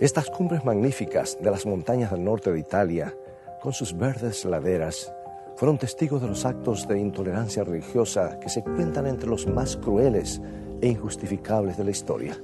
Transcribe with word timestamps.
Estas 0.00 0.30
cumbres 0.30 0.64
magníficas 0.64 1.38
de 1.40 1.50
las 1.50 1.66
montañas 1.66 2.12
del 2.12 2.22
norte 2.22 2.52
de 2.52 2.58
Italia, 2.60 3.14
con 3.60 3.72
sus 3.72 3.96
verdes 3.96 4.44
laderas, 4.44 5.12
fueron 5.56 5.76
testigos 5.76 6.22
de 6.22 6.28
los 6.28 6.44
actos 6.44 6.86
de 6.86 7.00
intolerancia 7.00 7.64
religiosa 7.64 8.38
que 8.38 8.48
se 8.48 8.62
cuentan 8.62 9.06
entre 9.06 9.28
los 9.28 9.46
más 9.48 9.76
crueles 9.76 10.40
e 10.80 10.88
injustificables 10.88 11.76
de 11.76 11.84
la 11.84 11.90
historia. 11.90 12.36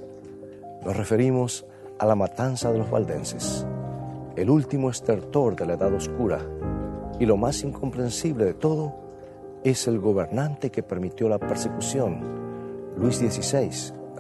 Nos 0.85 0.97
referimos 0.97 1.65
a 1.99 2.07
la 2.07 2.17
matanza 2.17 2.73
de 2.73 2.79
los 2.79 2.91
valdenses, 2.91 3.65
el 4.37 4.51
último 4.51 4.91
estertor 4.91 5.55
de 5.55 5.67
la 5.67 5.75
Edad 5.75 5.95
Oscura, 5.95 6.41
y 7.21 7.27
lo 7.27 7.37
más 7.37 7.63
incomprensible 7.63 8.45
de 8.45 8.55
todo 8.55 8.95
es 9.63 9.87
el 9.87 10.01
gobernante 10.01 10.71
que 10.71 10.83
permitió 10.83 11.29
la 11.29 11.39
persecución, 11.39 12.21
Luis 12.97 13.17
XVI, 13.17 13.71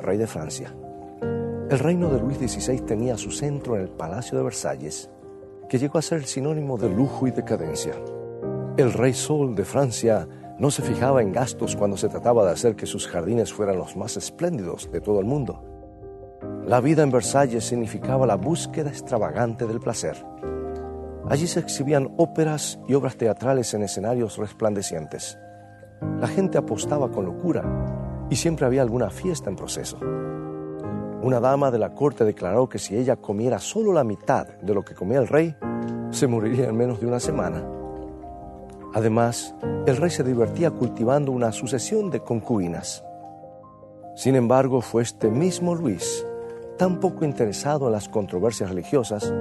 rey 0.02 0.18
de 0.18 0.26
Francia. 0.26 0.72
El 1.70 1.80
reino 1.80 2.08
de 2.08 2.18
Luis 2.18 2.38
XVI 2.38 2.80
tenía 2.80 3.18
su 3.18 3.30
centro 3.30 3.76
en 3.76 3.82
el 3.82 3.90
Palacio 3.90 4.38
de 4.38 4.44
Versalles, 4.44 5.10
que 5.68 5.78
llegó 5.78 5.98
a 5.98 6.02
ser 6.02 6.20
el 6.20 6.24
sinónimo 6.24 6.78
de 6.78 6.88
lujo 6.88 7.26
y 7.26 7.30
decadencia. 7.30 7.92
El 8.78 8.94
rey 8.94 9.12
Sol 9.12 9.54
de 9.54 9.66
Francia 9.66 10.26
no 10.58 10.70
se 10.70 10.80
fijaba 10.80 11.20
en 11.20 11.30
gastos 11.30 11.76
cuando 11.76 11.98
se 11.98 12.08
trataba 12.08 12.46
de 12.46 12.52
hacer 12.52 12.74
que 12.74 12.86
sus 12.86 13.06
jardines 13.06 13.52
fueran 13.52 13.76
los 13.76 13.98
más 13.98 14.16
espléndidos 14.16 14.90
de 14.90 15.02
todo 15.02 15.20
el 15.20 15.26
mundo. 15.26 15.62
La 16.64 16.80
vida 16.80 17.02
en 17.02 17.10
Versalles 17.10 17.64
significaba 17.64 18.26
la 18.26 18.36
búsqueda 18.36 18.88
extravagante 18.88 19.66
del 19.66 19.78
placer. 19.78 20.16
Allí 21.28 21.46
se 21.46 21.60
exhibían 21.60 22.14
óperas 22.16 22.80
y 22.88 22.94
obras 22.94 23.18
teatrales 23.18 23.74
en 23.74 23.82
escenarios 23.82 24.38
resplandecientes. 24.38 25.38
La 26.18 26.28
gente 26.28 26.56
apostaba 26.56 27.10
con 27.10 27.26
locura 27.26 28.26
y 28.30 28.36
siempre 28.36 28.64
había 28.64 28.80
alguna 28.80 29.10
fiesta 29.10 29.50
en 29.50 29.56
proceso. 29.56 29.98
Una 31.20 31.40
dama 31.40 31.72
de 31.72 31.78
la 31.78 31.94
corte 31.94 32.24
declaró 32.24 32.68
que 32.68 32.78
si 32.78 32.96
ella 32.96 33.16
comiera 33.16 33.58
solo 33.58 33.92
la 33.92 34.04
mitad 34.04 34.46
de 34.46 34.72
lo 34.72 34.84
que 34.84 34.94
comía 34.94 35.18
el 35.18 35.26
rey, 35.26 35.56
se 36.10 36.28
moriría 36.28 36.68
en 36.68 36.76
menos 36.76 37.00
de 37.00 37.06
una 37.06 37.18
semana. 37.18 37.64
Además, 38.94 39.52
el 39.86 39.96
rey 39.96 40.10
se 40.10 40.22
divertía 40.22 40.70
cultivando 40.70 41.32
una 41.32 41.50
sucesión 41.50 42.10
de 42.10 42.20
concubinas. 42.20 43.04
Sin 44.14 44.36
embargo, 44.36 44.80
fue 44.80 45.02
este 45.02 45.28
mismo 45.28 45.74
Luis, 45.74 46.24
tan 46.78 47.00
poco 47.00 47.24
interesado 47.24 47.86
en 47.86 47.92
las 47.92 48.08
controversias 48.08 48.70
religiosas, 48.70 49.32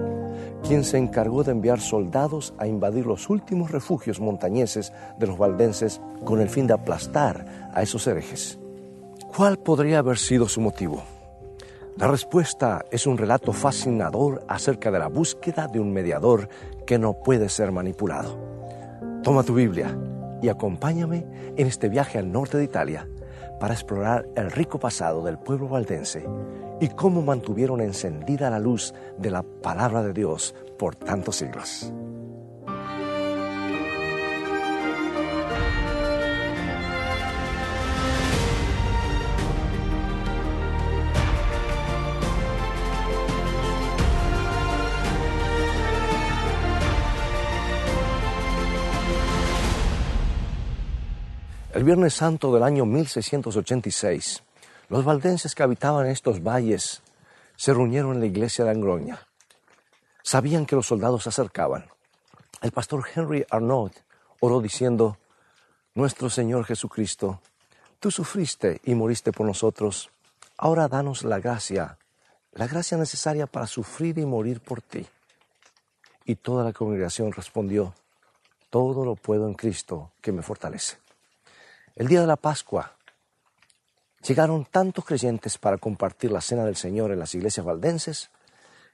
quien 0.67 0.83
se 0.83 0.97
encargó 0.97 1.43
de 1.43 1.51
enviar 1.51 1.79
soldados 1.79 2.55
a 2.57 2.65
invadir 2.65 3.05
los 3.05 3.29
últimos 3.29 3.71
refugios 3.71 4.19
montañeses 4.19 4.93
de 5.19 5.27
los 5.27 5.37
valdenses 5.37 6.01
con 6.25 6.41
el 6.41 6.49
fin 6.49 6.65
de 6.65 6.73
aplastar 6.73 7.69
a 7.71 7.83
esos 7.83 8.07
herejes. 8.07 8.59
¿Cuál 9.35 9.57
podría 9.57 9.99
haber 9.99 10.17
sido 10.17 10.47
su 10.47 10.59
motivo? 10.59 11.16
La 11.97 12.07
respuesta 12.07 12.85
es 12.91 13.07
un 13.07 13.17
relato 13.17 13.51
fascinador 13.53 14.43
acerca 14.47 14.91
de 14.91 14.99
la 14.99 15.07
búsqueda 15.07 15.67
de 15.67 15.79
un 15.79 15.91
mediador 15.91 16.47
que 16.85 16.99
no 16.99 17.23
puede 17.23 17.49
ser 17.49 17.71
manipulado. 17.71 18.37
Toma 19.23 19.41
tu 19.41 19.55
Biblia 19.55 19.97
y 20.39 20.49
acompáñame 20.49 21.25
en 21.57 21.65
este 21.65 21.89
viaje 21.89 22.19
al 22.19 22.31
norte 22.31 22.59
de 22.59 22.65
Italia 22.65 23.07
para 23.59 23.73
explorar 23.73 24.27
el 24.35 24.51
rico 24.51 24.77
pasado 24.77 25.23
del 25.23 25.39
pueblo 25.39 25.69
valdense 25.69 26.23
y 26.79 26.89
cómo 26.89 27.23
mantuvieron 27.23 27.81
encendida 27.81 28.51
la 28.51 28.59
luz 28.59 28.93
de 29.17 29.31
la 29.31 29.41
palabra 29.41 30.03
de 30.03 30.13
Dios 30.13 30.53
por 30.77 30.95
tantos 30.95 31.37
siglos. 31.37 31.91
El 51.77 51.83
Viernes 51.83 52.15
Santo 52.15 52.51
del 52.51 52.63
año 52.63 52.87
1686, 52.87 54.41
los 54.89 55.05
valdenses 55.05 55.53
que 55.53 55.61
habitaban 55.61 56.07
estos 56.07 56.41
valles 56.41 57.03
se 57.55 57.71
reunieron 57.71 58.13
en 58.15 58.19
la 58.19 58.25
iglesia 58.25 58.65
de 58.65 58.71
Angroña. 58.71 59.27
Sabían 60.23 60.65
que 60.65 60.75
los 60.75 60.87
soldados 60.87 61.21
se 61.21 61.29
acercaban. 61.29 61.85
El 62.63 62.71
pastor 62.71 63.05
Henry 63.13 63.45
Arnaud 63.51 63.91
oró 64.39 64.59
diciendo, 64.59 65.19
Nuestro 65.93 66.31
Señor 66.31 66.65
Jesucristo, 66.65 67.41
tú 67.99 68.09
sufriste 68.09 68.81
y 68.83 68.95
moriste 68.95 69.31
por 69.31 69.45
nosotros, 69.45 70.09
ahora 70.57 70.87
danos 70.87 71.23
la 71.23 71.39
gracia, 71.39 71.99
la 72.53 72.65
gracia 72.65 72.97
necesaria 72.97 73.45
para 73.45 73.67
sufrir 73.67 74.17
y 74.17 74.25
morir 74.25 74.61
por 74.61 74.81
ti. 74.81 75.05
Y 76.25 76.37
toda 76.37 76.63
la 76.63 76.73
congregación 76.73 77.31
respondió, 77.31 77.93
Todo 78.71 79.05
lo 79.05 79.15
puedo 79.15 79.47
en 79.47 79.53
Cristo 79.53 80.09
que 80.21 80.31
me 80.31 80.41
fortalece. 80.41 80.97
El 81.97 82.07
día 82.07 82.21
de 82.21 82.27
la 82.27 82.35
Pascua 82.35 82.91
llegaron 84.21 84.65
tantos 84.65 85.03
creyentes 85.03 85.57
para 85.57 85.79
compartir 85.79 86.31
la 86.31 86.41
cena 86.41 86.63
del 86.63 86.75
Señor 86.75 87.11
en 87.11 87.17
las 87.17 87.33
iglesias 87.33 87.65
valdenses 87.65 88.29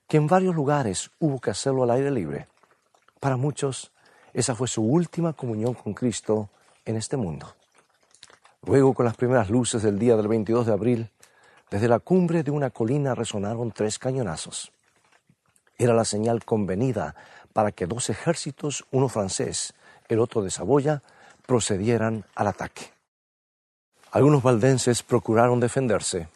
que 0.07 0.15
en 0.15 0.27
varios 0.27 0.55
lugares 0.55 1.11
hubo 1.19 1.41
que 1.41 1.49
hacerlo 1.49 1.83
al 1.83 1.91
aire 1.91 2.11
libre. 2.11 2.47
Para 3.19 3.35
muchos, 3.35 3.91
esa 4.31 4.55
fue 4.55 4.69
su 4.69 4.83
última 4.83 5.33
comunión 5.33 5.73
con 5.73 5.93
Cristo 5.93 6.49
en 6.85 6.95
este 6.95 7.17
mundo. 7.17 7.53
Luego, 8.65 8.93
con 8.93 9.05
las 9.05 9.17
primeras 9.17 9.49
luces 9.49 9.83
del 9.83 9.99
día 9.99 10.15
del 10.15 10.29
22 10.29 10.65
de 10.65 10.71
abril, 10.71 11.11
desde 11.69 11.89
la 11.89 11.99
cumbre 11.99 12.41
de 12.41 12.51
una 12.51 12.69
colina 12.69 13.15
resonaron 13.15 13.73
tres 13.73 13.99
cañonazos. 13.99 14.71
Era 15.77 15.93
la 15.93 16.05
señal 16.05 16.45
convenida 16.45 17.15
para 17.51 17.73
que 17.73 17.85
dos 17.85 18.09
ejércitos, 18.09 18.85
uno 18.91 19.09
francés, 19.09 19.73
el 20.07 20.21
otro 20.21 20.41
de 20.41 20.51
Saboya, 20.51 21.03
procedieran 21.45 22.23
al 22.35 22.47
ataque. 22.47 22.92
Algunos 24.13 24.43
valdenses 24.43 25.01
procuraron 25.01 25.59
defenderse. 25.59 26.27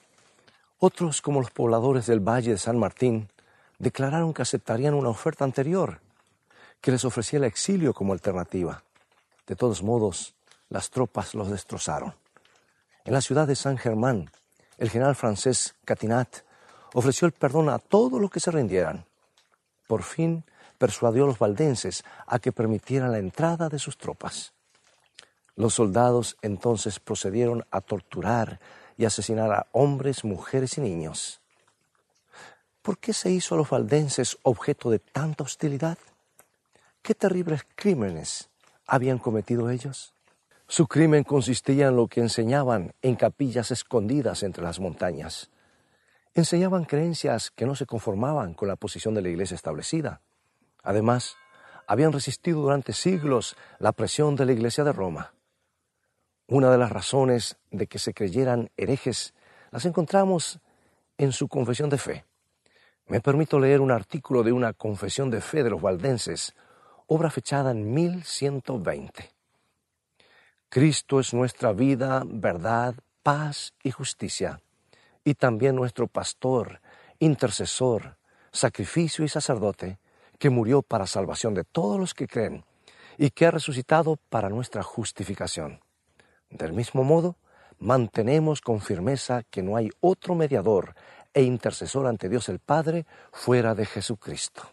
Otros, 0.79 1.21
como 1.21 1.41
los 1.41 1.51
pobladores 1.51 2.07
del 2.07 2.27
Valle 2.27 2.53
de 2.53 2.57
San 2.57 2.79
Martín, 2.79 3.29
declararon 3.77 4.33
que 4.33 4.41
aceptarían 4.41 4.95
una 4.95 5.09
oferta 5.09 5.43
anterior, 5.43 5.99
que 6.81 6.89
les 6.89 7.05
ofrecía 7.05 7.37
el 7.37 7.45
exilio 7.45 7.93
como 7.93 8.13
alternativa. 8.13 8.81
De 9.45 9.55
todos 9.55 9.83
modos, 9.83 10.33
las 10.69 10.89
tropas 10.89 11.35
los 11.35 11.51
destrozaron. 11.51 12.15
En 13.05 13.13
la 13.13 13.21
ciudad 13.21 13.45
de 13.45 13.55
San 13.55 13.77
Germán, 13.77 14.31
el 14.79 14.89
general 14.89 15.15
francés 15.15 15.75
Catinat 15.85 16.37
ofreció 16.95 17.27
el 17.27 17.31
perdón 17.31 17.69
a 17.69 17.77
todos 17.77 18.19
los 18.19 18.31
que 18.31 18.39
se 18.39 18.49
rindieran. 18.49 19.05
Por 19.85 20.01
fin 20.01 20.43
persuadió 20.79 21.25
a 21.25 21.27
los 21.27 21.37
valdenses 21.37 22.03
a 22.25 22.39
que 22.39 22.51
permitieran 22.51 23.11
la 23.11 23.19
entrada 23.19 23.69
de 23.69 23.77
sus 23.77 23.99
tropas. 23.99 24.51
Los 25.57 25.73
soldados 25.73 26.37
entonces 26.43 26.99
procedieron 26.99 27.65
a 27.71 27.81
torturar 27.81 28.59
y 28.95 29.05
asesinar 29.05 29.51
a 29.51 29.65
hombres, 29.71 30.23
mujeres 30.23 30.77
y 30.77 30.81
niños. 30.81 31.41
¿Por 32.83 32.99
qué 32.99 33.11
se 33.11 33.31
hizo 33.31 33.55
a 33.55 33.57
los 33.57 33.69
valdenses 33.69 34.37
objeto 34.43 34.91
de 34.91 34.99
tanta 34.99 35.43
hostilidad? 35.43 35.97
¿Qué 37.01 37.15
terribles 37.15 37.65
crímenes 37.75 38.49
habían 38.85 39.17
cometido 39.17 39.71
ellos? 39.71 40.13
Su 40.67 40.85
crimen 40.85 41.23
consistía 41.23 41.87
en 41.87 41.95
lo 41.95 42.07
que 42.07 42.21
enseñaban 42.21 42.93
en 43.01 43.15
capillas 43.15 43.71
escondidas 43.71 44.43
entre 44.43 44.63
las 44.63 44.79
montañas. 44.79 45.49
Enseñaban 46.35 46.85
creencias 46.85 47.49
que 47.49 47.65
no 47.65 47.75
se 47.75 47.87
conformaban 47.87 48.53
con 48.53 48.67
la 48.67 48.75
posición 48.75 49.15
de 49.15 49.23
la 49.23 49.29
iglesia 49.29 49.55
establecida. 49.55 50.21
Además, 50.83 51.35
habían 51.87 52.13
resistido 52.13 52.61
durante 52.61 52.93
siglos 52.93 53.55
la 53.79 53.91
presión 53.91 54.35
de 54.35 54.45
la 54.45 54.51
iglesia 54.51 54.83
de 54.83 54.93
Roma. 54.93 55.33
Una 56.49 56.71
de 56.71 56.77
las 56.77 56.91
razones 56.91 57.57
de 57.71 57.87
que 57.87 57.99
se 57.99 58.13
creyeran 58.13 58.69
herejes 58.77 59.33
las 59.71 59.85
encontramos 59.85 60.59
en 61.17 61.33
su 61.33 61.49
confesión 61.49 61.89
de 61.89 61.97
fe. 61.97 62.25
Me 63.07 63.19
permito 63.19 63.59
leer 63.59 63.81
un 63.81 63.91
artículo 63.91 64.43
de 64.43 64.53
una 64.53 64.71
confesión 64.71 65.29
de 65.29 65.41
fe 65.41 65.63
de 65.63 65.69
los 65.69 65.81
valdenses, 65.81 66.55
obra 67.07 67.29
fechada 67.29 67.71
en 67.71 67.93
1120. 67.93 69.29
Cristo 70.69 71.19
es 71.19 71.33
nuestra 71.33 71.73
vida, 71.73 72.23
verdad, 72.25 72.95
paz 73.23 73.73
y 73.83 73.91
justicia, 73.91 74.61
y 75.25 75.33
también 75.33 75.75
nuestro 75.75 76.07
pastor, 76.07 76.79
intercesor, 77.19 78.17
sacrificio 78.51 79.25
y 79.25 79.27
sacerdote, 79.27 79.99
que 80.39 80.49
murió 80.49 80.81
para 80.81 81.07
salvación 81.07 81.53
de 81.53 81.65
todos 81.65 81.99
los 81.99 82.13
que 82.13 82.27
creen, 82.27 82.63
y 83.17 83.31
que 83.31 83.47
ha 83.47 83.51
resucitado 83.51 84.17
para 84.29 84.49
nuestra 84.49 84.83
justificación. 84.83 85.81
Del 86.49 86.73
mismo 86.73 87.03
modo, 87.03 87.35
mantenemos 87.79 88.61
con 88.61 88.81
firmeza 88.81 89.43
que 89.43 89.61
no 89.61 89.75
hay 89.75 89.89
otro 89.99 90.35
mediador 90.35 90.95
e 91.33 91.43
intercesor 91.43 92.07
ante 92.07 92.29
Dios 92.29 92.49
el 92.49 92.59
Padre 92.59 93.05
fuera 93.31 93.75
de 93.75 93.85
Jesucristo. 93.85 94.63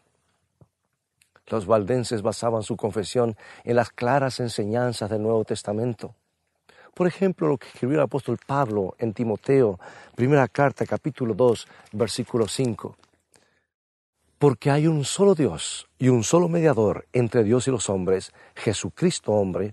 Los 1.49 1.67
valdenses 1.67 2.23
basaban 2.23 2.63
su 2.63 2.77
confesión 2.77 3.37
en 3.65 3.77
las 3.77 3.91
claras 3.91 4.41
enseñanzas 4.41 5.11
del 5.11 5.23
Nuevo 5.23 5.45
Testamento. 5.45 6.15
Por 6.95 7.07
ejemplo, 7.07 7.49
lo 7.49 7.59
que 7.59 7.67
escribió 7.67 7.97
el 7.99 8.05
apóstol 8.05 8.39
Pablo 8.47 8.95
en 8.99 9.13
Timoteo, 9.13 9.79
primera 10.15 10.49
carta, 10.49 10.87
capítulo 10.87 11.35
2, 11.35 11.67
versículo 11.93 12.49
5. 12.49 12.97
porque 14.39 14.71
hay 14.71 14.87
un 14.87 15.05
solo 15.05 15.35
Dios 15.35 15.89
y 15.99 16.09
un 16.11 16.23
solo 16.23 16.49
mediador 16.49 17.07
entre 17.15 17.45
Dios 17.45 17.67
y 17.67 17.71
los 17.71 17.89
hombres, 17.89 18.33
Jesucristo 18.55 19.33
hombre, 19.33 19.73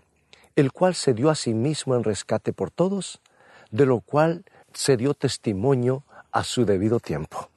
el 0.61 0.71
cual 0.71 0.95
se 0.95 1.13
dio 1.13 1.29
a 1.29 1.35
sí 1.35 1.53
mismo 1.53 1.95
en 1.95 2.03
rescate 2.03 2.53
por 2.53 2.71
todos, 2.71 3.19
de 3.71 3.85
lo 3.85 3.99
cual 3.99 4.45
se 4.73 4.95
dio 4.95 5.13
testimonio 5.13 6.03
a 6.31 6.43
su 6.43 6.65
debido 6.65 6.99
tiempo. 6.99 7.49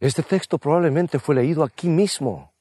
Este 0.00 0.22
texto 0.22 0.58
probablemente 0.58 1.18
fue 1.18 1.34
leído 1.34 1.62
aquí 1.62 1.88
mismo, 1.88 2.52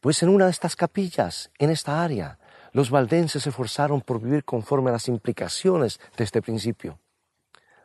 pues 0.00 0.22
en 0.22 0.28
una 0.30 0.46
de 0.46 0.50
estas 0.50 0.76
capillas, 0.76 1.50
en 1.58 1.70
esta 1.70 2.02
área, 2.02 2.38
los 2.72 2.90
valdenses 2.90 3.42
se 3.42 3.50
esforzaron 3.50 4.00
por 4.00 4.20
vivir 4.20 4.44
conforme 4.44 4.90
a 4.90 4.94
las 4.94 5.08
implicaciones 5.08 6.00
de 6.16 6.24
este 6.24 6.42
principio. 6.42 6.98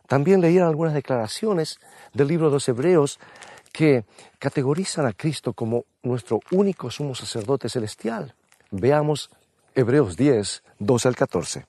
También 0.07 0.41
leían 0.41 0.67
algunas 0.67 0.93
declaraciones 0.93 1.79
del 2.13 2.27
libro 2.27 2.47
de 2.47 2.53
los 2.53 2.67
Hebreos 2.67 3.19
que 3.71 4.05
categorizan 4.39 5.05
a 5.05 5.13
Cristo 5.13 5.53
como 5.53 5.85
nuestro 6.03 6.41
único 6.51 6.91
sumo 6.91 7.15
sacerdote 7.15 7.69
celestial. 7.69 8.35
Veamos 8.71 9.29
Hebreos 9.73 10.17
10, 10.17 10.63
12 10.79 11.07
al 11.07 11.15
14. 11.15 11.65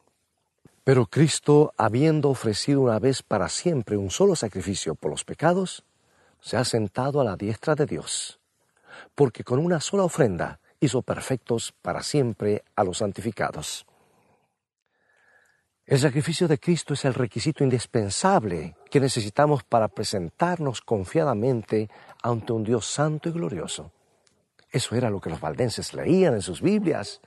Pero 0.82 1.06
Cristo, 1.06 1.72
habiendo 1.76 2.31
ofrecido 2.31 2.81
una 2.81 2.99
vez 2.99 3.22
para 3.22 3.49
siempre 3.49 3.96
un 3.96 4.10
solo 4.10 4.34
sacrificio 4.34 4.96
por 4.96 5.12
los 5.12 5.25
pecados, 5.25 5.84
se 6.40 6.56
ha 6.56 6.64
sentado 6.64 7.20
a 7.20 7.25
la 7.25 7.37
diestra 7.37 7.76
de 7.76 7.87
Dios, 7.87 8.40
porque 9.14 9.44
con 9.44 9.60
una 9.60 9.81
sola 9.81 10.02
ofrenda 10.02 10.58
hizo 10.81 11.02
perfectos 11.02 11.72
para 11.81 12.02
siempre 12.02 12.64
a 12.75 12.82
los 12.82 12.99
santificados. 12.99 13.87
El 15.87 16.00
sacrificio 16.00 16.48
de 16.48 16.58
Cristo 16.58 16.94
es 16.94 17.05
el 17.05 17.14
requisito 17.14 17.62
indispensable 17.62 18.75
que 18.90 18.98
necesitamos 18.98 19.62
para 19.62 19.87
presentarnos 19.87 20.81
confiadamente 20.81 21.88
ante 22.20 22.52
un 22.52 22.64
Dios 22.64 22.84
santo 22.84 23.28
y 23.28 23.32
glorioso. 23.32 23.93
Eso 24.72 24.96
era 24.96 25.10
lo 25.10 25.20
que 25.20 25.31
los 25.31 25.40
valdenses 25.40 25.94
leían 25.94 26.34
en 26.34 26.43
sus 26.43 26.62
Biblias 26.62 27.20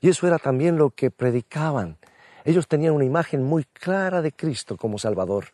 y 0.00 0.08
eso 0.08 0.26
era 0.26 0.38
también 0.38 0.76
lo 0.76 0.90
que 0.90 1.10
predicaban. 1.10 1.98
Ellos 2.44 2.68
tenían 2.68 2.94
una 2.94 3.04
imagen 3.04 3.42
muy 3.42 3.64
clara 3.64 4.22
de 4.22 4.32
Cristo 4.32 4.76
como 4.76 4.98
Salvador, 4.98 5.46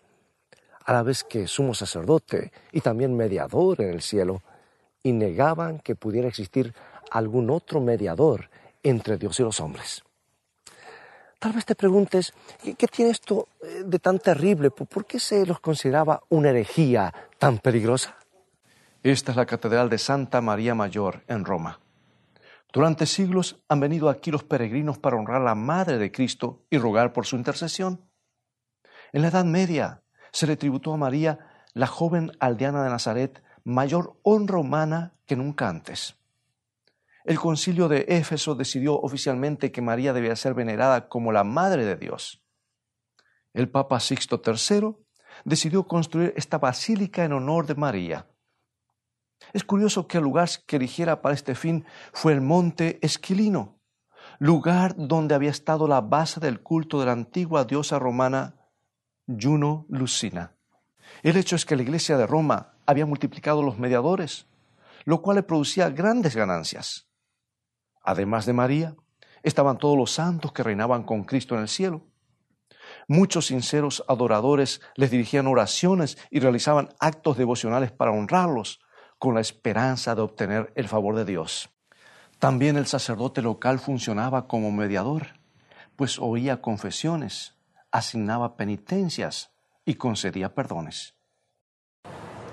a 0.85 0.93
la 0.93 1.03
vez 1.03 1.25
que 1.25 1.47
sumo 1.47 1.75
sacerdote 1.75 2.53
y 2.73 2.81
también 2.81 3.17
mediador 3.17 3.81
en 3.81 3.91
el 3.91 4.03
cielo, 4.03 4.43
y 5.03 5.13
negaban 5.13 5.79
que 5.81 5.97
pudiera 5.97 6.29
existir 6.29 6.75
algún 7.11 7.51
otro 7.51 7.81
mediador 7.81 8.49
entre 8.83 9.17
Dios 9.17 9.39
y 9.41 9.43
los 9.43 9.61
hombres. 9.61 10.03
Tal 11.39 11.53
vez 11.53 11.67
te 11.67 11.75
preguntes, 11.75 12.33
¿qué, 12.63 12.87
tiene 12.87 13.11
esto 13.11 13.49
eh, 13.63 13.83
de 13.85 13.99
tan 13.99 14.19
terrible? 14.19 14.71
¿Por 14.71 15.05
qué 15.05 15.21
se 15.21 15.45
los 15.45 15.61
consideraba 15.61 16.23
una 16.31 16.51
herejía 16.51 17.13
tan 17.39 17.59
peligrosa? 17.59 18.17
Esta 19.03 19.33
es 19.33 19.37
la 19.37 19.45
Catedral 19.45 19.91
de 19.91 19.99
Santa 19.99 20.41
María 20.41 20.75
Mayor 20.75 21.23
en 21.29 21.45
Roma. 21.45 21.79
Durante 22.75 23.07
siglos 23.07 23.63
han 23.69 23.79
venido 23.79 24.09
aquí 24.09 24.33
los 24.33 24.43
peregrinos 24.43 24.99
para 24.99 25.17
honrar 25.17 25.41
a 25.41 25.45
la 25.45 25.55
Madre 25.55 25.97
de 25.97 26.11
Cristo 26.11 26.67
y 26.71 26.79
rogar 26.79 27.13
por 27.13 27.25
su 27.25 27.37
intercesión. 27.37 28.11
En 29.13 29.23
la 29.23 29.29
Edad 29.29 29.45
Media 29.45 30.03
se 30.33 30.49
le 30.49 30.57
tributó 30.57 30.93
a 30.93 30.97
María, 30.97 31.39
la 31.73 31.87
joven 31.87 32.33
aldeana 32.41 32.83
de 32.83 32.91
Nazaret, 32.91 33.45
mayor 33.63 34.19
honra 34.25 34.59
humana 34.59 35.15
que 35.25 35.37
nunca 35.37 35.69
antes. 35.69 36.17
El 37.25 37.39
concilio 37.39 37.87
de 37.87 38.07
Éfeso 38.09 38.57
decidió 38.57 39.01
oficialmente 39.01 39.71
que 39.71 39.81
María 39.81 40.13
debía 40.13 40.35
ser 40.35 40.55
venerada 40.55 41.09
como 41.09 41.31
la 41.31 41.45
Madre 41.45 41.85
de 41.85 41.95
Dios. 41.95 42.43
El 43.53 43.71
Papa 43.71 44.01
Sixto 44.01 44.43
III 44.45 44.97
decidió 45.45 45.87
construir 45.87 46.35
esta 46.37 46.59
basílica 46.59 47.25
en 47.25 47.35
honor 47.35 47.69
de 47.69 47.77
María. 47.77 48.27
Es 49.55 49.63
curioso 49.63 50.09
que 50.09 50.19
el 50.19 50.25
lugar 50.25 50.49
que 50.67 50.77
eligiera 50.77 51.23
para 51.23 51.33
este 51.33 51.55
fin 51.55 51.85
fue 52.13 52.33
el 52.33 52.41
monte 52.41 52.99
Esquilino, 53.03 53.79
lugar 54.41 54.97
donde 54.97 55.37
había 55.37 55.51
estado 55.51 55.87
la 55.87 56.01
base 56.01 56.41
del 56.41 56.61
culto 56.61 56.99
de 56.99 57.07
la 57.07 57.13
antigua 57.13 57.65
diosa 57.65 58.01
romana 58.01 58.57
Juno 59.29 59.87
Lucina. 59.89 60.57
El 61.23 61.37
hecho 61.37 61.55
es 61.55 61.65
que 61.65 61.77
la 61.77 61.83
iglesia 61.83 62.19
de 62.19 62.27
Roma 62.27 62.75
había 62.85 63.07
multiplicado 63.07 63.63
los 63.63 63.79
mediadores, 63.79 64.49
lo 65.05 65.23
cual 65.23 65.37
le 65.37 65.45
producía 65.45 65.89
grandes 65.89 66.35
ganancias. 66.35 67.07
Además 68.03 68.47
de 68.47 68.55
María, 68.55 68.97
estaban 69.45 69.79
todos 69.79 69.97
los 69.97 70.11
santos 70.11 70.51
que 70.51 70.65
reinaban 70.65 71.05
con 71.05 71.23
Cristo 71.23 71.55
en 71.55 71.61
el 71.61 71.69
cielo. 71.69 72.03
Muchos 73.07 73.47
sinceros 73.47 74.03
adoradores 74.09 74.81
les 74.97 75.13
dirigían 75.13 75.47
oraciones 75.47 76.19
y 76.29 76.41
realizaban 76.41 76.89
actos 76.99 77.37
devocionales 77.37 77.93
para 77.93 78.11
honrarlos, 78.11 78.81
con 79.25 79.37
la 79.37 79.41
esperanza 79.41 80.15
de 80.15 80.21
obtener 80.21 80.71
el 80.75 80.87
favor 80.87 81.17
de 81.17 81.25
Dios. 81.25 81.71
También 82.39 82.77
el 82.77 82.85
sacerdote 82.85 83.41
local 83.41 83.79
funcionaba 83.79 84.47
como 84.47 84.71
mediador, 84.71 85.29
pues 85.97 86.19
oía 86.19 86.61
confesiones, 86.61 87.55
asignaba 87.91 88.59
penitencias 88.59 89.51
y 89.87 89.95
concedía 89.95 90.55
perdones. 90.55 91.15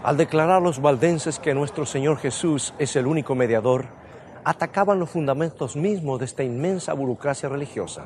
Al 0.01 0.15
declarar 0.15 0.61
los 0.61 0.81
valdenses 0.81 1.39
que 1.39 1.53
nuestro 1.53 1.85
Señor 1.85 2.19
Jesús 2.19 2.73
es 2.79 2.95
el 2.95 3.05
único 3.05 3.35
mediador, 3.35 3.89
atacaban 4.45 4.97
los 4.97 5.09
fundamentos 5.09 5.75
mismos 5.75 6.19
de 6.19 6.25
esta 6.25 6.43
inmensa 6.43 6.93
burocracia 6.93 7.49
religiosa. 7.49 8.05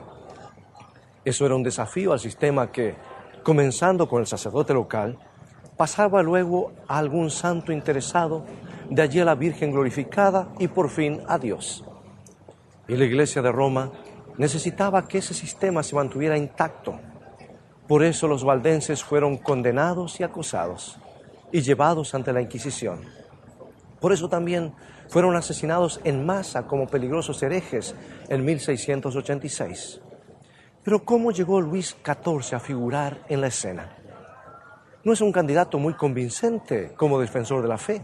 Eso 1.23 1.45
era 1.45 1.53
un 1.53 1.61
desafío 1.61 2.13
al 2.13 2.19
sistema 2.19 2.71
que, 2.71 2.95
comenzando 3.43 4.09
con 4.09 4.21
el 4.21 4.25
sacerdote 4.25 4.73
local, 4.73 5.19
pasaba 5.77 6.23
luego 6.23 6.71
a 6.87 6.97
algún 6.97 7.29
santo 7.29 7.71
interesado, 7.71 8.45
de 8.89 9.01
allí 9.01 9.19
a 9.19 9.25
la 9.25 9.35
Virgen 9.35 9.71
glorificada 9.71 10.49
y 10.59 10.67
por 10.67 10.89
fin 10.89 11.21
a 11.27 11.37
Dios. 11.37 11.83
Y 12.87 12.95
la 12.95 13.05
Iglesia 13.05 13.41
de 13.41 13.51
Roma 13.51 13.91
necesitaba 14.37 15.07
que 15.07 15.19
ese 15.19 15.33
sistema 15.33 15.83
se 15.83 15.95
mantuviera 15.95 16.37
intacto. 16.37 16.99
Por 17.87 18.03
eso 18.03 18.27
los 18.27 18.43
valdenses 18.43 19.03
fueron 19.03 19.37
condenados 19.37 20.19
y 20.19 20.23
acosados 20.23 20.97
y 21.51 21.61
llevados 21.61 22.13
ante 22.15 22.33
la 22.33 22.41
Inquisición. 22.41 23.01
Por 23.99 24.13
eso 24.13 24.29
también 24.29 24.73
fueron 25.09 25.35
asesinados 25.35 25.99
en 26.03 26.25
masa 26.25 26.67
como 26.67 26.87
peligrosos 26.87 27.41
herejes 27.43 27.95
en 28.29 28.43
1686. 28.43 30.01
Pero 30.83 31.03
¿cómo 31.03 31.31
llegó 31.31 31.61
Luis 31.61 31.95
XIV 32.05 32.55
a 32.55 32.59
figurar 32.59 33.21
en 33.29 33.41
la 33.41 33.47
escena? 33.47 33.95
No 35.05 35.13
es 35.13 35.21
un 35.21 35.31
candidato 35.31 35.77
muy 35.77 35.93
convincente 35.93 36.93
como 36.97 37.19
defensor 37.19 37.61
de 37.61 37.67
la 37.67 37.77
fe. 37.77 38.03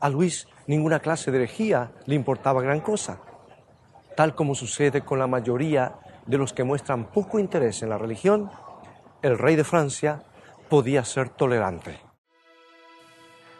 A 0.00 0.08
Luis 0.08 0.48
ninguna 0.66 1.00
clase 1.00 1.30
de 1.30 1.36
herejía 1.36 1.92
le 2.06 2.14
importaba 2.14 2.62
gran 2.62 2.80
cosa, 2.80 3.20
tal 4.16 4.34
como 4.34 4.54
sucede 4.54 5.02
con 5.02 5.18
la 5.18 5.26
mayoría 5.26 5.96
de 6.26 6.38
los 6.38 6.54
que 6.54 6.64
muestran 6.64 7.10
poco 7.10 7.38
interés 7.38 7.82
en 7.82 7.90
la 7.90 7.98
religión, 7.98 8.50
el 9.20 9.36
rey 9.36 9.54
de 9.54 9.64
Francia 9.64 10.22
podía 10.70 11.04
ser 11.04 11.28
tolerante. 11.28 12.00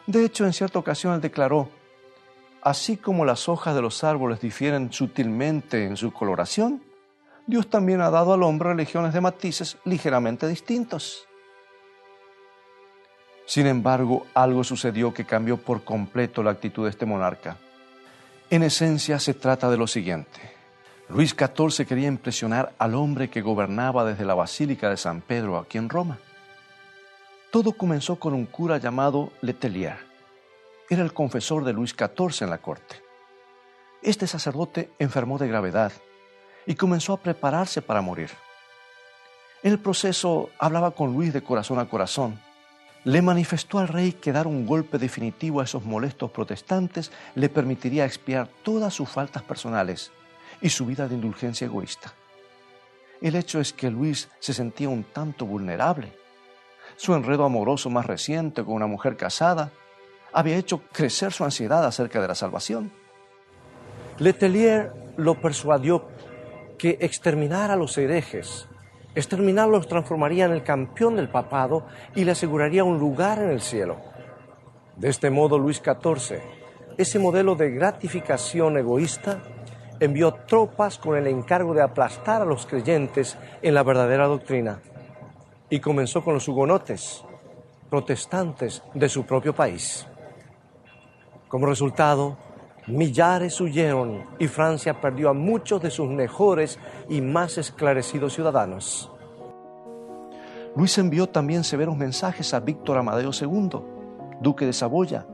De 0.07 0.25
hecho, 0.25 0.45
en 0.45 0.53
cierta 0.53 0.79
ocasión 0.79 1.13
él 1.13 1.21
declaró, 1.21 1.69
Así 2.63 2.97
como 2.97 3.25
las 3.25 3.47
hojas 3.47 3.75
de 3.75 3.81
los 3.81 4.03
árboles 4.03 4.39
difieren 4.39 4.91
sutilmente 4.91 5.85
en 5.85 5.97
su 5.97 6.11
coloración, 6.11 6.83
Dios 7.45 7.69
también 7.69 8.01
ha 8.01 8.09
dado 8.09 8.33
al 8.33 8.41
hombre 8.41 8.73
legiones 8.73 9.13
de 9.13 9.21
matices 9.21 9.77
ligeramente 9.85 10.47
distintos. 10.47 11.27
Sin 13.51 13.67
embargo, 13.67 14.27
algo 14.33 14.63
sucedió 14.63 15.13
que 15.13 15.25
cambió 15.25 15.57
por 15.57 15.83
completo 15.83 16.41
la 16.41 16.51
actitud 16.51 16.85
de 16.85 16.91
este 16.91 17.05
monarca. 17.05 17.57
En 18.49 18.63
esencia 18.63 19.19
se 19.19 19.33
trata 19.33 19.69
de 19.69 19.75
lo 19.75 19.87
siguiente. 19.87 20.39
Luis 21.09 21.35
XIV 21.37 21.85
quería 21.85 22.07
impresionar 22.07 22.73
al 22.77 22.95
hombre 22.95 23.29
que 23.29 23.41
gobernaba 23.41 24.05
desde 24.05 24.23
la 24.23 24.35
Basílica 24.35 24.89
de 24.89 24.95
San 24.95 25.19
Pedro 25.19 25.57
aquí 25.57 25.77
en 25.77 25.89
Roma. 25.89 26.17
Todo 27.51 27.73
comenzó 27.73 28.15
con 28.15 28.33
un 28.33 28.45
cura 28.45 28.77
llamado 28.77 29.33
Letelier 29.41 29.97
era 30.89 31.03
el 31.03 31.11
confesor 31.11 31.65
de 31.65 31.73
Luis 31.73 31.91
XIV 31.91 32.43
en 32.43 32.49
la 32.51 32.59
corte. 32.59 33.01
Este 34.01 34.27
sacerdote 34.27 34.91
enfermó 34.97 35.37
de 35.37 35.49
gravedad 35.49 35.91
y 36.65 36.75
comenzó 36.75 37.11
a 37.11 37.21
prepararse 37.21 37.81
para 37.81 38.01
morir. 38.01 38.29
En 39.61 39.73
el 39.73 39.79
proceso 39.79 40.51
hablaba 40.57 40.91
con 40.91 41.11
Luis 41.11 41.33
de 41.33 41.43
corazón 41.43 41.79
a 41.79 41.89
corazón. 41.89 42.39
Le 43.03 43.21
manifestó 43.23 43.79
al 43.79 43.87
rey 43.87 44.13
que 44.13 44.31
dar 44.31 44.45
un 44.45 44.67
golpe 44.67 44.99
definitivo 44.99 45.59
a 45.59 45.63
esos 45.63 45.83
molestos 45.83 46.29
protestantes 46.29 47.11
le 47.33 47.49
permitiría 47.49 48.05
expiar 48.05 48.47
todas 48.61 48.93
sus 48.93 49.09
faltas 49.09 49.41
personales 49.41 50.11
y 50.61 50.69
su 50.69 50.85
vida 50.85 51.07
de 51.07 51.15
indulgencia 51.15 51.65
egoísta. 51.65 52.13
El 53.19 53.35
hecho 53.35 53.59
es 53.59 53.73
que 53.73 53.89
Luis 53.89 54.29
se 54.39 54.53
sentía 54.53 54.89
un 54.89 55.03
tanto 55.03 55.45
vulnerable. 55.47 56.13
Su 56.95 57.15
enredo 57.15 57.43
amoroso 57.43 57.89
más 57.89 58.05
reciente 58.05 58.63
con 58.63 58.75
una 58.75 58.87
mujer 58.87 59.17
casada 59.17 59.71
había 60.31 60.57
hecho 60.57 60.83
crecer 60.91 61.31
su 61.31 61.43
ansiedad 61.43 61.85
acerca 61.85 62.21
de 62.21 62.27
la 62.27 62.35
salvación. 62.35 62.91
Letelier 64.19 64.93
lo 65.17 65.41
persuadió 65.41 66.07
que 66.77 66.97
exterminar 67.01 67.71
a 67.71 67.75
los 67.75 67.97
herejes, 67.97 68.67
exterminarlos 69.15 69.87
transformaría 69.87 70.45
en 70.45 70.51
el 70.51 70.63
campeón 70.63 71.15
del 71.15 71.29
papado 71.29 71.85
y 72.15 72.23
le 72.23 72.31
aseguraría 72.31 72.83
un 72.83 72.99
lugar 72.99 73.39
en 73.39 73.49
el 73.49 73.61
cielo. 73.61 73.97
De 74.95 75.09
este 75.09 75.29
modo, 75.29 75.57
Luis 75.57 75.81
XIV, 75.83 76.39
ese 76.97 77.19
modelo 77.19 77.55
de 77.55 77.71
gratificación 77.71 78.77
egoísta, 78.77 79.41
envió 79.99 80.33
tropas 80.33 80.97
con 80.97 81.15
el 81.15 81.27
encargo 81.27 81.73
de 81.73 81.81
aplastar 81.81 82.41
a 82.41 82.45
los 82.45 82.65
creyentes 82.65 83.37
en 83.61 83.73
la 83.73 83.83
verdadera 83.83 84.27
doctrina 84.27 84.81
y 85.69 85.79
comenzó 85.79 86.23
con 86.23 86.33
los 86.33 86.47
hugonotes, 86.47 87.23
protestantes 87.89 88.83
de 88.93 89.09
su 89.09 89.25
propio 89.25 89.53
país. 89.53 90.05
Como 91.47 91.65
resultado, 91.65 92.37
millares 92.91 93.59
huyeron 93.61 94.25
y 94.39 94.47
Francia 94.47 94.99
perdió 94.99 95.29
a 95.29 95.33
muchos 95.33 95.81
de 95.81 95.89
sus 95.89 96.09
mejores 96.09 96.77
y 97.09 97.21
más 97.21 97.57
esclarecidos 97.57 98.33
ciudadanos. 98.33 99.11
Luis 100.75 100.97
envió 100.97 101.27
también 101.27 101.63
severos 101.63 101.97
mensajes 101.97 102.53
a 102.53 102.59
Víctor 102.59 102.97
Amadeo 102.97 103.31
II, 103.39 103.81
duque 104.39 104.65
de 104.65 104.73
Saboya, 104.73 105.25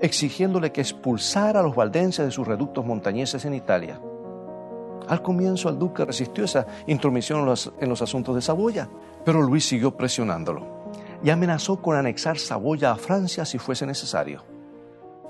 exigiéndole 0.00 0.72
que 0.72 0.80
expulsara 0.80 1.60
a 1.60 1.62
los 1.62 1.74
valdenses 1.74 2.24
de 2.24 2.30
sus 2.30 2.46
reductos 2.46 2.84
montañeses 2.84 3.44
en 3.44 3.54
Italia. 3.54 4.00
Al 5.08 5.20
comienzo 5.20 5.68
el 5.68 5.78
duque 5.78 6.04
resistió 6.04 6.44
esa 6.44 6.66
intromisión 6.86 7.40
en 7.40 7.46
los, 7.46 7.72
en 7.80 7.88
los 7.88 8.02
asuntos 8.02 8.34
de 8.34 8.42
Saboya, 8.42 8.88
pero 9.24 9.42
Luis 9.42 9.66
siguió 9.66 9.96
presionándolo 9.96 10.84
y 11.22 11.30
amenazó 11.30 11.80
con 11.80 11.96
anexar 11.96 12.38
Saboya 12.38 12.92
a 12.92 12.96
Francia 12.96 13.44
si 13.44 13.58
fuese 13.58 13.86
necesario. 13.86 14.53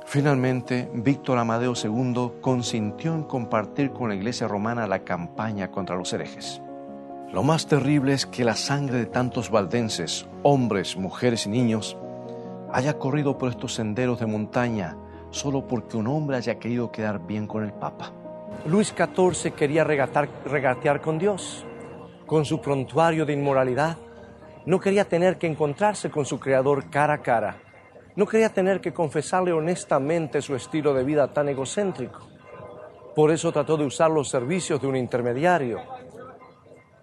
Finalmente, 0.05 0.91
Víctor 0.93 1.39
Amadeo 1.39 1.75
II 1.83 2.41
consintió 2.41 3.15
en 3.15 3.25
compartir 3.25 3.93
con 3.93 4.09
la 4.09 4.15
Iglesia 4.15 4.47
romana 4.47 4.87
la 4.87 5.01
campaña 5.01 5.71
contra 5.71 5.97
los 5.97 6.13
herejes. 6.13 6.61
Lo 7.33 7.43
más 7.43 7.67
terrible 7.67 8.13
es 8.13 8.27
que 8.27 8.45
la 8.45 8.55
sangre 8.55 8.99
de 8.99 9.07
tantos 9.07 9.51
valdenses, 9.51 10.27
hombres, 10.43 10.97
mujeres 10.97 11.47
y 11.47 11.51
niños, 11.51 11.97
haya 12.73 12.99
corrido 12.99 13.39
por 13.39 13.51
estos 13.51 13.75
senderos 13.75 14.21
de 14.21 14.27
montaña 14.27 14.97
solo 15.35 15.67
porque 15.67 15.97
un 15.97 16.07
hombre 16.07 16.37
haya 16.37 16.59
querido 16.59 16.93
quedar 16.93 17.27
bien 17.27 17.47
con 17.47 17.65
el 17.65 17.73
Papa. 17.73 18.13
Luis 18.67 18.95
XIV 18.97 19.53
quería 19.53 19.85
regatear 19.85 21.01
con 21.01 21.19
Dios, 21.19 21.67
con 22.25 22.45
su 22.45 22.61
prontuario 22.61 23.27
de 23.27 23.33
inmoralidad. 23.33 23.99
No 24.65 24.79
quería 24.79 25.05
tener 25.07 25.37
que 25.37 25.49
encontrarse 25.49 26.09
con 26.11 26.25
su 26.25 26.39
Creador 26.39 26.89
cara 26.89 27.15
a 27.15 27.19
cara. 27.19 27.57
No 28.17 28.27
quería 28.27 28.49
tener 28.49 28.81
que 28.81 28.93
confesarle 28.93 29.53
honestamente 29.53 30.41
su 30.41 30.55
estilo 30.55 30.95
de 30.95 31.03
vida 31.03 31.33
tan 31.33 31.49
egocéntrico. 31.49 32.21
Por 33.17 33.31
eso 33.31 33.51
trató 33.51 33.77
de 33.77 33.85
usar 33.85 34.11
los 34.11 34.29
servicios 34.29 34.81
de 34.81 34.87
un 34.87 34.97
intermediario. 34.97 35.81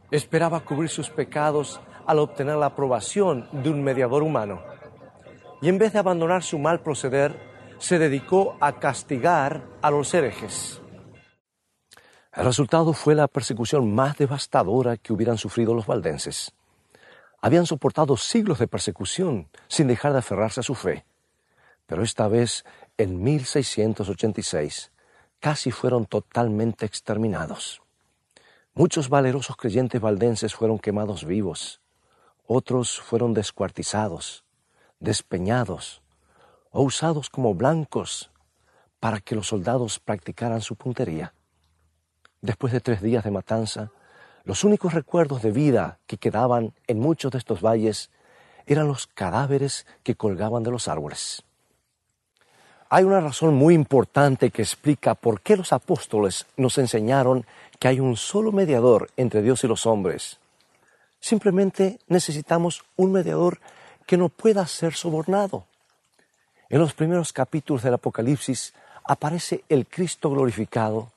Esperaba 0.09 0.61
cubrir 0.61 0.89
sus 0.89 1.09
pecados 1.09 1.81
al 2.05 2.19
obtener 2.19 2.55
la 2.55 2.67
aprobación 2.67 3.47
de 3.51 3.69
un 3.69 3.83
mediador 3.83 4.23
humano. 4.23 4.61
Y 5.61 5.69
en 5.69 5.77
vez 5.77 5.93
de 5.93 5.99
abandonar 5.99 6.43
su 6.43 6.57
mal 6.57 6.81
proceder, 6.81 7.37
se 7.77 7.99
dedicó 7.99 8.55
a 8.61 8.79
castigar 8.79 9.63
a 9.81 9.91
los 9.91 10.13
herejes. 10.13 10.81
El 12.33 12.45
resultado 12.45 12.93
fue 12.93 13.15
la 13.15 13.27
persecución 13.27 13.93
más 13.93 14.17
devastadora 14.17 14.95
que 14.95 15.11
hubieran 15.11 15.37
sufrido 15.37 15.73
los 15.73 15.85
valdenses 15.85 16.53
habían 17.41 17.65
soportado 17.65 18.17
siglos 18.17 18.59
de 18.59 18.67
persecución 18.67 19.49
sin 19.67 19.87
dejar 19.87 20.13
de 20.13 20.19
aferrarse 20.19 20.59
a 20.59 20.63
su 20.63 20.75
fe. 20.75 21.05
Pero 21.87 22.03
esta 22.03 22.27
vez, 22.27 22.63
en 22.97 23.21
1686, 23.21 24.91
casi 25.39 25.71
fueron 25.71 26.05
totalmente 26.05 26.85
exterminados. 26.85 27.81
Muchos 28.73 29.09
valerosos 29.09 29.57
creyentes 29.57 29.99
valdenses 29.99 30.53
fueron 30.55 30.79
quemados 30.79 31.25
vivos, 31.25 31.81
otros 32.45 33.01
fueron 33.01 33.33
descuartizados, 33.33 34.45
despeñados 34.99 36.01
o 36.69 36.83
usados 36.83 37.29
como 37.29 37.53
blancos 37.53 38.31
para 38.99 39.19
que 39.19 39.35
los 39.35 39.47
soldados 39.47 39.99
practicaran 39.99 40.61
su 40.61 40.75
puntería. 40.75 41.33
Después 42.39 42.71
de 42.71 42.79
tres 42.79 43.01
días 43.01 43.23
de 43.23 43.31
matanza, 43.31 43.91
los 44.43 44.63
únicos 44.63 44.93
recuerdos 44.93 45.41
de 45.41 45.51
vida 45.51 45.99
que 46.07 46.17
quedaban 46.17 46.73
en 46.87 46.99
muchos 46.99 47.31
de 47.31 47.37
estos 47.37 47.61
valles 47.61 48.09
eran 48.65 48.87
los 48.87 49.07
cadáveres 49.07 49.85
que 50.03 50.15
colgaban 50.15 50.63
de 50.63 50.71
los 50.71 50.87
árboles. 50.87 51.43
Hay 52.89 53.05
una 53.05 53.21
razón 53.21 53.53
muy 53.53 53.73
importante 53.73 54.51
que 54.51 54.61
explica 54.61 55.15
por 55.15 55.41
qué 55.41 55.55
los 55.55 55.71
apóstoles 55.71 56.45
nos 56.57 56.77
enseñaron 56.77 57.45
que 57.79 57.87
hay 57.87 57.99
un 57.99 58.17
solo 58.17 58.51
mediador 58.51 59.09
entre 59.15 59.41
Dios 59.41 59.63
y 59.63 59.67
los 59.67 59.85
hombres. 59.85 60.39
Simplemente 61.21 61.99
necesitamos 62.07 62.83
un 62.97 63.13
mediador 63.13 63.59
que 64.05 64.17
no 64.17 64.27
pueda 64.27 64.67
ser 64.67 64.93
sobornado. 64.93 65.65
En 66.69 66.79
los 66.79 66.93
primeros 66.93 67.31
capítulos 67.31 67.83
del 67.83 67.93
Apocalipsis 67.93 68.73
aparece 69.05 69.63
el 69.69 69.87
Cristo 69.87 70.29
glorificado, 70.29 71.11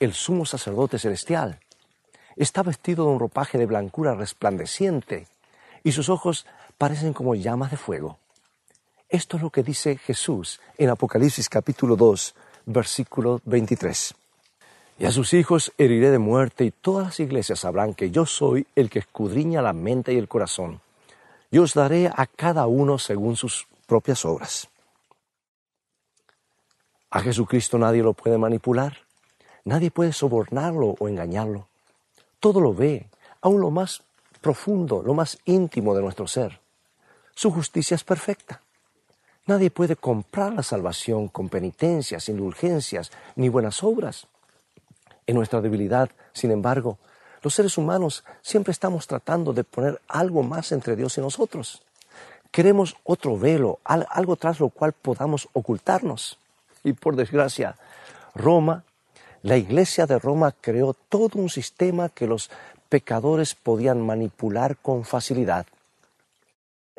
el 0.00 0.14
sumo 0.14 0.46
sacerdote 0.46 0.98
celestial. 0.98 1.60
Está 2.40 2.62
vestido 2.62 3.04
de 3.04 3.10
un 3.10 3.20
ropaje 3.20 3.58
de 3.58 3.66
blancura 3.66 4.14
resplandeciente 4.14 5.26
y 5.84 5.92
sus 5.92 6.08
ojos 6.08 6.46
parecen 6.78 7.12
como 7.12 7.34
llamas 7.34 7.70
de 7.70 7.76
fuego. 7.76 8.16
Esto 9.10 9.36
es 9.36 9.42
lo 9.42 9.50
que 9.50 9.62
dice 9.62 9.98
Jesús 9.98 10.58
en 10.78 10.88
Apocalipsis 10.88 11.50
capítulo 11.50 11.96
2, 11.96 12.34
versículo 12.64 13.42
23. 13.44 14.14
Y 15.00 15.04
a 15.04 15.12
sus 15.12 15.34
hijos 15.34 15.74
heriré 15.76 16.10
de 16.10 16.18
muerte 16.18 16.64
y 16.64 16.70
todas 16.70 17.08
las 17.08 17.20
iglesias 17.20 17.60
sabrán 17.60 17.92
que 17.92 18.10
yo 18.10 18.24
soy 18.24 18.66
el 18.74 18.88
que 18.88 19.00
escudriña 19.00 19.60
la 19.60 19.74
mente 19.74 20.14
y 20.14 20.16
el 20.16 20.26
corazón. 20.26 20.80
Yo 21.50 21.64
os 21.64 21.74
daré 21.74 22.06
a 22.06 22.24
cada 22.24 22.66
uno 22.66 22.96
según 22.96 23.36
sus 23.36 23.66
propias 23.86 24.24
obras. 24.24 24.66
A 27.10 27.20
Jesucristo 27.20 27.76
nadie 27.76 28.02
lo 28.02 28.14
puede 28.14 28.38
manipular, 28.38 28.96
nadie 29.66 29.90
puede 29.90 30.14
sobornarlo 30.14 30.96
o 30.98 31.06
engañarlo 31.06 31.66
todo 32.40 32.60
lo 32.60 32.74
ve, 32.74 33.06
aún 33.42 33.60
lo 33.60 33.70
más 33.70 34.02
profundo, 34.40 35.02
lo 35.02 35.14
más 35.14 35.38
íntimo 35.44 35.94
de 35.94 36.02
nuestro 36.02 36.26
ser. 36.26 36.58
Su 37.34 37.50
justicia 37.50 37.94
es 37.94 38.04
perfecta. 38.04 38.60
Nadie 39.46 39.70
puede 39.70 39.96
comprar 39.96 40.52
la 40.52 40.62
salvación 40.62 41.28
con 41.28 41.48
penitencias, 41.48 42.28
indulgencias, 42.28 43.10
ni 43.36 43.48
buenas 43.48 43.82
obras. 43.82 44.26
En 45.26 45.36
nuestra 45.36 45.60
debilidad, 45.60 46.10
sin 46.32 46.50
embargo, 46.50 46.98
los 47.42 47.54
seres 47.54 47.78
humanos 47.78 48.24
siempre 48.42 48.72
estamos 48.72 49.06
tratando 49.06 49.52
de 49.52 49.64
poner 49.64 50.00
algo 50.08 50.42
más 50.42 50.72
entre 50.72 50.96
Dios 50.96 51.16
y 51.18 51.20
nosotros. 51.20 51.82
Queremos 52.50 52.96
otro 53.04 53.38
velo, 53.38 53.78
algo 53.84 54.36
tras 54.36 54.60
lo 54.60 54.68
cual 54.70 54.92
podamos 54.92 55.48
ocultarnos. 55.52 56.38
Y 56.82 56.92
por 56.92 57.16
desgracia, 57.16 57.76
Roma 58.34 58.84
la 59.42 59.56
Iglesia 59.56 60.06
de 60.06 60.18
Roma 60.18 60.52
creó 60.52 60.94
todo 60.94 61.38
un 61.38 61.48
sistema 61.48 62.10
que 62.10 62.26
los 62.26 62.50
pecadores 62.90 63.54
podían 63.54 64.04
manipular 64.04 64.76
con 64.76 65.04
facilidad. 65.04 65.66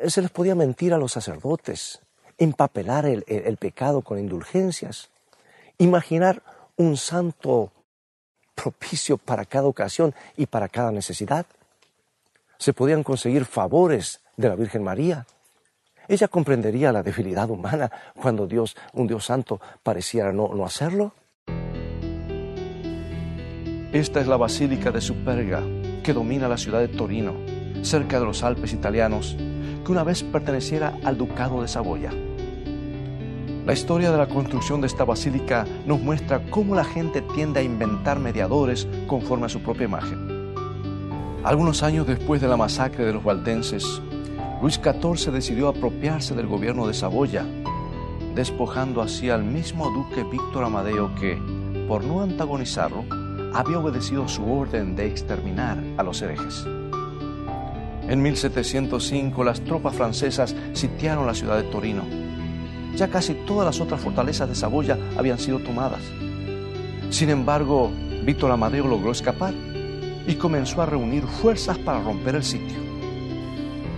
Se 0.04 0.22
les 0.22 0.30
podía 0.30 0.56
mentir 0.56 0.92
a 0.92 0.98
los 0.98 1.12
sacerdotes, 1.12 2.00
empapelar 2.38 3.06
el, 3.06 3.56
pecado 3.58 4.02
con 4.02 4.18
indulgencias, 4.18 5.10
imaginar 5.78 6.42
un 6.76 6.96
santo 6.96 7.70
propicio 8.56 9.18
para 9.18 9.44
cada 9.44 9.68
ocasión 9.68 10.14
y 10.36 10.46
para 10.46 10.68
cada 10.68 10.90
necesidad. 10.90 11.46
Se 12.58 12.72
podían 12.72 13.04
conseguir 13.04 13.44
favores 13.44 14.20
de 14.36 14.48
la 14.48 14.56
Virgen 14.56 14.82
María. 14.82 15.26
Ella 16.08 16.26
comprendería 16.26 16.90
la 16.90 17.04
debilidad 17.04 17.48
humana 17.50 17.90
cuando 18.20 18.48
Dios, 18.48 18.76
un 18.92 19.06
Dios 19.06 19.26
santo, 19.26 19.60
pareciera 19.84 20.32
no, 20.32 20.48
no 20.48 20.64
hacerlo. 20.64 21.14
Esta 23.92 24.22
es 24.22 24.26
la 24.26 24.38
Basílica 24.38 24.90
de 24.90 25.02
Superga, 25.02 25.62
que 26.02 26.14
domina 26.14 26.48
la 26.48 26.56
ciudad 26.56 26.80
de 26.80 26.88
Torino, 26.88 27.34
cerca 27.82 28.18
de 28.18 28.24
los 28.24 28.42
Alpes 28.42 28.72
italianos, 28.72 29.36
que 29.84 29.92
una 29.92 30.02
vez 30.02 30.22
perteneciera 30.22 30.96
al 31.04 31.18
Ducado 31.18 31.60
de 31.60 31.68
Saboya. 31.68 32.10
La 33.66 33.74
historia 33.74 34.10
de 34.10 34.16
la 34.16 34.28
construcción 34.28 34.80
de 34.80 34.86
esta 34.86 35.04
basílica 35.04 35.66
nos 35.84 36.00
muestra 36.00 36.42
cómo 36.48 36.74
la 36.74 36.84
gente 36.84 37.20
tiende 37.34 37.60
a 37.60 37.64
inventar 37.64 38.18
mediadores 38.18 38.88
conforme 39.06 39.44
a 39.44 39.50
su 39.50 39.60
propia 39.60 39.84
imagen. 39.84 40.54
Algunos 41.44 41.82
años 41.82 42.06
después 42.06 42.40
de 42.40 42.48
la 42.48 42.56
masacre 42.56 43.04
de 43.04 43.12
los 43.12 43.22
valdenses, 43.22 44.00
Luis 44.62 44.80
XIV 44.82 45.32
decidió 45.32 45.68
apropiarse 45.68 46.34
del 46.34 46.46
gobierno 46.46 46.86
de 46.86 46.94
Saboya, 46.94 47.44
despojando 48.34 49.02
así 49.02 49.28
al 49.28 49.44
mismo 49.44 49.90
duque 49.90 50.24
Víctor 50.24 50.64
Amadeo 50.64 51.14
que, 51.16 51.36
por 51.86 52.02
no 52.04 52.22
antagonizarlo, 52.22 53.04
había 53.54 53.78
obedecido 53.78 54.28
su 54.28 54.50
orden 54.50 54.96
de 54.96 55.06
exterminar 55.06 55.78
a 55.96 56.02
los 56.02 56.22
herejes. 56.22 56.66
En 58.08 58.20
1705 58.20 59.44
las 59.44 59.60
tropas 59.60 59.94
francesas 59.94 60.54
sitiaron 60.72 61.26
la 61.26 61.34
ciudad 61.34 61.56
de 61.56 61.64
Torino. 61.64 62.02
Ya 62.96 63.08
casi 63.08 63.34
todas 63.34 63.64
las 63.64 63.80
otras 63.80 64.00
fortalezas 64.00 64.48
de 64.48 64.54
Saboya 64.54 64.98
habían 65.16 65.38
sido 65.38 65.58
tomadas. 65.60 66.02
Sin 67.10 67.30
embargo, 67.30 67.90
Víctor 68.24 68.50
Amadeo 68.50 68.86
logró 68.86 69.12
escapar 69.12 69.54
y 70.26 70.34
comenzó 70.34 70.82
a 70.82 70.86
reunir 70.86 71.24
fuerzas 71.24 71.78
para 71.78 72.02
romper 72.02 72.36
el 72.36 72.44
sitio. 72.44 72.78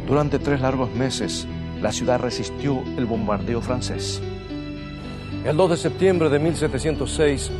Durante 0.06 0.38
tres 0.38 0.60
largos 0.60 0.94
meses, 0.94 1.46
la 1.80 1.92
ciudad 1.92 2.20
resistió 2.20 2.82
el 2.96 3.06
bombardeo 3.06 3.60
francés. 3.60 4.22
El 5.44 5.56
2 5.56 5.70
de 5.70 5.76
septiembre 5.76 6.30
de 6.30 6.38
1706, 6.38 7.50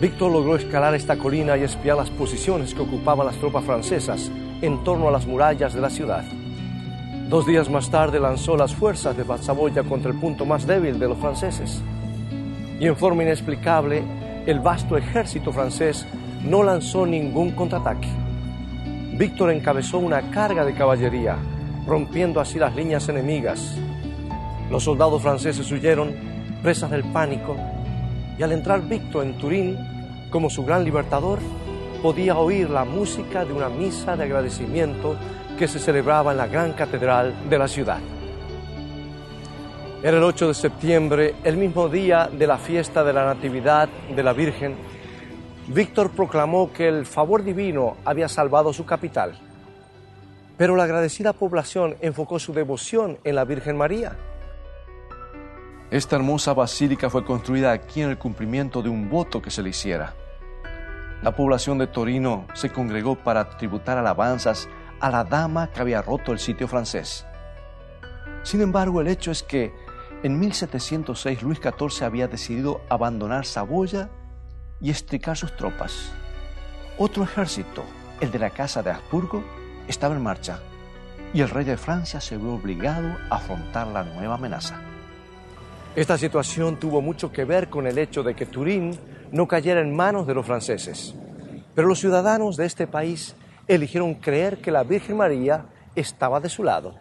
Víctor 0.00 0.30
logró 0.30 0.56
escalar 0.56 0.94
esta 0.94 1.16
colina 1.16 1.56
y 1.56 1.62
espiar 1.62 1.96
las 1.96 2.10
posiciones 2.10 2.74
que 2.74 2.82
ocupaban 2.82 3.26
las 3.26 3.36
tropas 3.36 3.64
francesas 3.64 4.30
en 4.60 4.84
torno 4.84 5.08
a 5.08 5.10
las 5.10 5.26
murallas 5.26 5.72
de 5.72 5.80
la 5.80 5.88
ciudad. 5.88 6.22
Dos 7.30 7.46
días 7.46 7.70
más 7.70 7.90
tarde 7.90 8.20
lanzó 8.20 8.58
las 8.58 8.74
fuerzas 8.74 9.16
de 9.16 9.24
Saboya 9.38 9.82
contra 9.84 10.10
el 10.10 10.20
punto 10.20 10.44
más 10.44 10.66
débil 10.66 10.98
de 10.98 11.08
los 11.08 11.16
franceses. 11.16 11.82
Y 12.78 12.86
en 12.86 12.94
forma 12.94 13.22
inexplicable, 13.22 14.02
el 14.44 14.60
vasto 14.60 14.98
ejército 14.98 15.50
francés 15.50 16.06
no 16.44 16.62
lanzó 16.62 17.06
ningún 17.06 17.52
contraataque. 17.52 18.08
Víctor 19.14 19.50
encabezó 19.50 19.96
una 19.96 20.30
carga 20.30 20.66
de 20.66 20.74
caballería, 20.74 21.38
rompiendo 21.86 22.38
así 22.38 22.58
las 22.58 22.76
líneas 22.76 23.08
enemigas. 23.08 23.78
Los 24.70 24.84
soldados 24.84 25.22
franceses 25.22 25.72
huyeron, 25.72 26.14
presas 26.62 26.90
del 26.90 27.04
pánico, 27.04 27.56
y 28.38 28.42
al 28.42 28.52
entrar 28.52 28.82
Víctor 28.82 29.24
en 29.24 29.38
Turín, 29.38 29.76
como 30.30 30.50
su 30.50 30.64
gran 30.64 30.84
libertador, 30.84 31.38
podía 32.02 32.36
oír 32.36 32.70
la 32.70 32.84
música 32.84 33.44
de 33.44 33.52
una 33.52 33.68
misa 33.68 34.16
de 34.16 34.24
agradecimiento 34.24 35.16
que 35.58 35.66
se 35.66 35.78
celebraba 35.78 36.32
en 36.32 36.38
la 36.38 36.46
gran 36.46 36.72
catedral 36.72 37.48
de 37.48 37.58
la 37.58 37.68
ciudad. 37.68 37.98
Era 40.02 40.18
el 40.18 40.22
8 40.22 40.48
de 40.48 40.54
septiembre, 40.54 41.34
el 41.42 41.56
mismo 41.56 41.88
día 41.88 42.28
de 42.30 42.46
la 42.46 42.58
fiesta 42.58 43.02
de 43.02 43.12
la 43.12 43.24
Natividad 43.24 43.88
de 44.14 44.22
la 44.22 44.34
Virgen. 44.34 44.76
Víctor 45.68 46.10
proclamó 46.10 46.70
que 46.72 46.86
el 46.86 47.06
favor 47.06 47.42
divino 47.42 47.96
había 48.04 48.28
salvado 48.28 48.72
su 48.72 48.84
capital. 48.84 49.32
Pero 50.56 50.76
la 50.76 50.84
agradecida 50.84 51.32
población 51.32 51.96
enfocó 52.00 52.38
su 52.38 52.52
devoción 52.52 53.18
en 53.24 53.34
la 53.34 53.44
Virgen 53.44 53.76
María. 53.76 54.16
Esta 55.90 56.16
hermosa 56.16 56.52
basílica 56.52 57.08
fue 57.08 57.24
construida 57.24 57.70
aquí 57.70 58.02
en 58.02 58.10
el 58.10 58.18
cumplimiento 58.18 58.82
de 58.82 58.88
un 58.88 59.08
voto 59.08 59.40
que 59.40 59.52
se 59.52 59.62
le 59.62 59.70
hiciera. 59.70 60.14
La 61.22 61.36
población 61.36 61.78
de 61.78 61.86
Torino 61.86 62.46
se 62.54 62.70
congregó 62.70 63.14
para 63.14 63.50
tributar 63.50 63.96
alabanzas 63.96 64.68
a 64.98 65.10
la 65.10 65.22
dama 65.22 65.70
que 65.70 65.80
había 65.80 66.02
roto 66.02 66.32
el 66.32 66.40
sitio 66.40 66.66
francés. 66.66 67.24
Sin 68.42 68.62
embargo, 68.62 69.00
el 69.00 69.06
hecho 69.06 69.30
es 69.30 69.44
que 69.44 69.72
en 70.24 70.40
1706 70.40 71.42
Luis 71.42 71.60
XIV 71.60 72.04
había 72.04 72.26
decidido 72.26 72.80
abandonar 72.88 73.46
Saboya 73.46 74.08
y 74.80 74.90
estricar 74.90 75.36
sus 75.36 75.54
tropas. 75.56 76.12
Otro 76.98 77.22
ejército, 77.22 77.84
el 78.20 78.32
de 78.32 78.40
la 78.40 78.50
Casa 78.50 78.82
de 78.82 78.90
Habsburgo, 78.90 79.44
estaba 79.86 80.16
en 80.16 80.22
marcha 80.22 80.58
y 81.32 81.42
el 81.42 81.50
rey 81.50 81.64
de 81.64 81.76
Francia 81.76 82.20
se 82.20 82.36
vio 82.36 82.54
obligado 82.54 83.16
a 83.30 83.36
afrontar 83.36 83.86
la 83.86 84.02
nueva 84.02 84.34
amenaza. 84.34 84.80
Esta 85.96 86.18
situación 86.18 86.76
tuvo 86.76 87.00
mucho 87.00 87.32
que 87.32 87.46
ver 87.46 87.70
con 87.70 87.86
el 87.86 87.96
hecho 87.96 88.22
de 88.22 88.34
que 88.34 88.44
Turín 88.44 88.98
no 89.32 89.48
cayera 89.48 89.80
en 89.80 89.96
manos 89.96 90.26
de 90.26 90.34
los 90.34 90.44
franceses. 90.44 91.14
Pero 91.74 91.88
los 91.88 92.00
ciudadanos 92.00 92.58
de 92.58 92.66
este 92.66 92.86
país 92.86 93.34
eligieron 93.66 94.12
creer 94.16 94.58
que 94.58 94.70
la 94.70 94.82
Virgen 94.82 95.16
María 95.16 95.64
estaba 95.94 96.38
de 96.38 96.50
su 96.50 96.62
lado. 96.62 96.94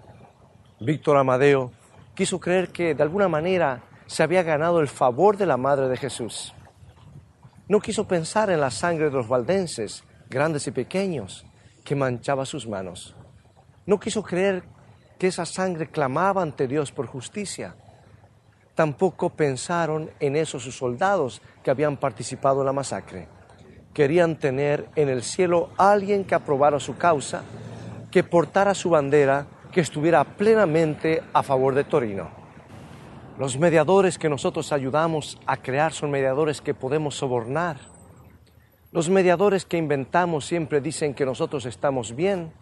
Víctor 0.79 1.17
Amadeo 1.17 1.73
quiso 2.15 2.39
creer 2.39 2.69
que 2.69 2.95
de 2.95 3.03
alguna 3.03 3.27
manera 3.27 3.83
se 4.05 4.23
había 4.23 4.43
ganado 4.43 4.79
el 4.79 4.87
favor 4.87 5.35
de 5.35 5.45
la 5.45 5.57
Madre 5.57 5.89
de 5.89 5.97
Jesús. 5.97 6.53
No 7.67 7.81
quiso 7.81 8.07
pensar 8.07 8.49
en 8.49 8.61
la 8.61 8.71
sangre 8.71 9.09
de 9.09 9.17
los 9.17 9.27
valdenses, 9.27 10.05
grandes 10.29 10.67
y 10.67 10.71
pequeños, 10.71 11.45
que 11.83 11.97
manchaba 11.97 12.45
sus 12.45 12.65
manos. 12.65 13.13
No 13.85 13.99
quiso 13.99 14.23
creer 14.23 14.63
que 15.19 15.27
esa 15.27 15.45
sangre 15.45 15.87
clamaba 15.87 16.41
ante 16.41 16.65
Dios 16.65 16.93
por 16.93 17.07
justicia 17.07 17.75
tampoco 18.75 19.29
pensaron 19.29 20.11
en 20.19 20.35
esos 20.35 20.63
soldados 20.63 21.41
que 21.63 21.71
habían 21.71 21.97
participado 21.97 22.59
en 22.59 22.65
la 22.67 22.73
masacre. 22.73 23.27
Querían 23.93 24.37
tener 24.37 24.89
en 24.95 25.07
el 25.07 25.23
cielo 25.23 25.69
alguien 25.77 26.25
que 26.25 26.35
aprobara 26.35 26.79
su 26.79 26.97
causa, 26.97 27.43
que 28.11 28.23
portara 28.23 28.73
su 28.73 28.89
bandera, 28.89 29.47
que 29.71 29.81
estuviera 29.81 30.23
plenamente 30.23 31.23
a 31.33 31.41
favor 31.41 31.73
de 31.73 31.85
Torino. 31.85 32.29
Los 33.39 33.57
mediadores 33.57 34.17
que 34.17 34.29
nosotros 34.29 34.71
ayudamos 34.71 35.37
a 35.45 35.57
crear 35.57 35.91
son 35.93 36.11
mediadores 36.11 36.61
que 36.61 36.73
podemos 36.73 37.15
sobornar. 37.15 37.77
Los 38.91 39.09
mediadores 39.09 39.65
que 39.65 39.77
inventamos 39.77 40.45
siempre 40.45 40.79
dicen 40.79 41.13
que 41.13 41.25
nosotros 41.25 41.65
estamos 41.65 42.15
bien 42.15 42.53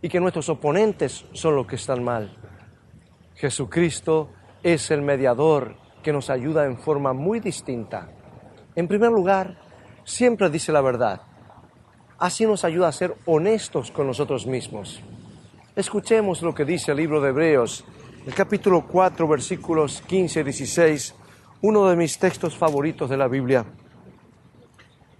y 0.00 0.08
que 0.08 0.20
nuestros 0.20 0.48
oponentes 0.48 1.24
son 1.32 1.56
los 1.56 1.66
que 1.66 1.76
están 1.76 2.04
mal. 2.04 2.36
Jesucristo 3.34 4.30
es 4.62 4.90
el 4.90 5.02
mediador 5.02 5.74
que 6.02 6.12
nos 6.12 6.30
ayuda 6.30 6.66
en 6.66 6.78
forma 6.78 7.12
muy 7.12 7.40
distinta. 7.40 8.08
En 8.74 8.88
primer 8.88 9.10
lugar, 9.10 9.58
siempre 10.04 10.50
dice 10.50 10.72
la 10.72 10.80
verdad. 10.80 11.22
Así 12.18 12.46
nos 12.46 12.64
ayuda 12.64 12.88
a 12.88 12.92
ser 12.92 13.16
honestos 13.26 13.90
con 13.90 14.06
nosotros 14.06 14.46
mismos. 14.46 15.02
Escuchemos 15.74 16.42
lo 16.42 16.54
que 16.54 16.64
dice 16.64 16.92
el 16.92 16.98
libro 16.98 17.20
de 17.20 17.30
Hebreos, 17.30 17.84
el 18.26 18.34
capítulo 18.34 18.86
4, 18.86 19.26
versículos 19.26 20.02
15 20.02 20.40
y 20.40 20.42
16, 20.44 21.14
uno 21.62 21.88
de 21.88 21.96
mis 21.96 22.18
textos 22.18 22.56
favoritos 22.56 23.10
de 23.10 23.16
la 23.16 23.26
Biblia. 23.26 23.64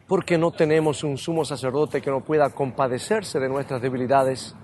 Porque 0.06 0.38
no 0.38 0.52
tenemos 0.52 1.02
un 1.02 1.18
sumo 1.18 1.44
sacerdote 1.44 2.00
que 2.00 2.10
no 2.10 2.20
pueda 2.20 2.50
compadecerse 2.50 3.40
de 3.40 3.48
nuestras 3.48 3.82
debilidades, 3.82 4.54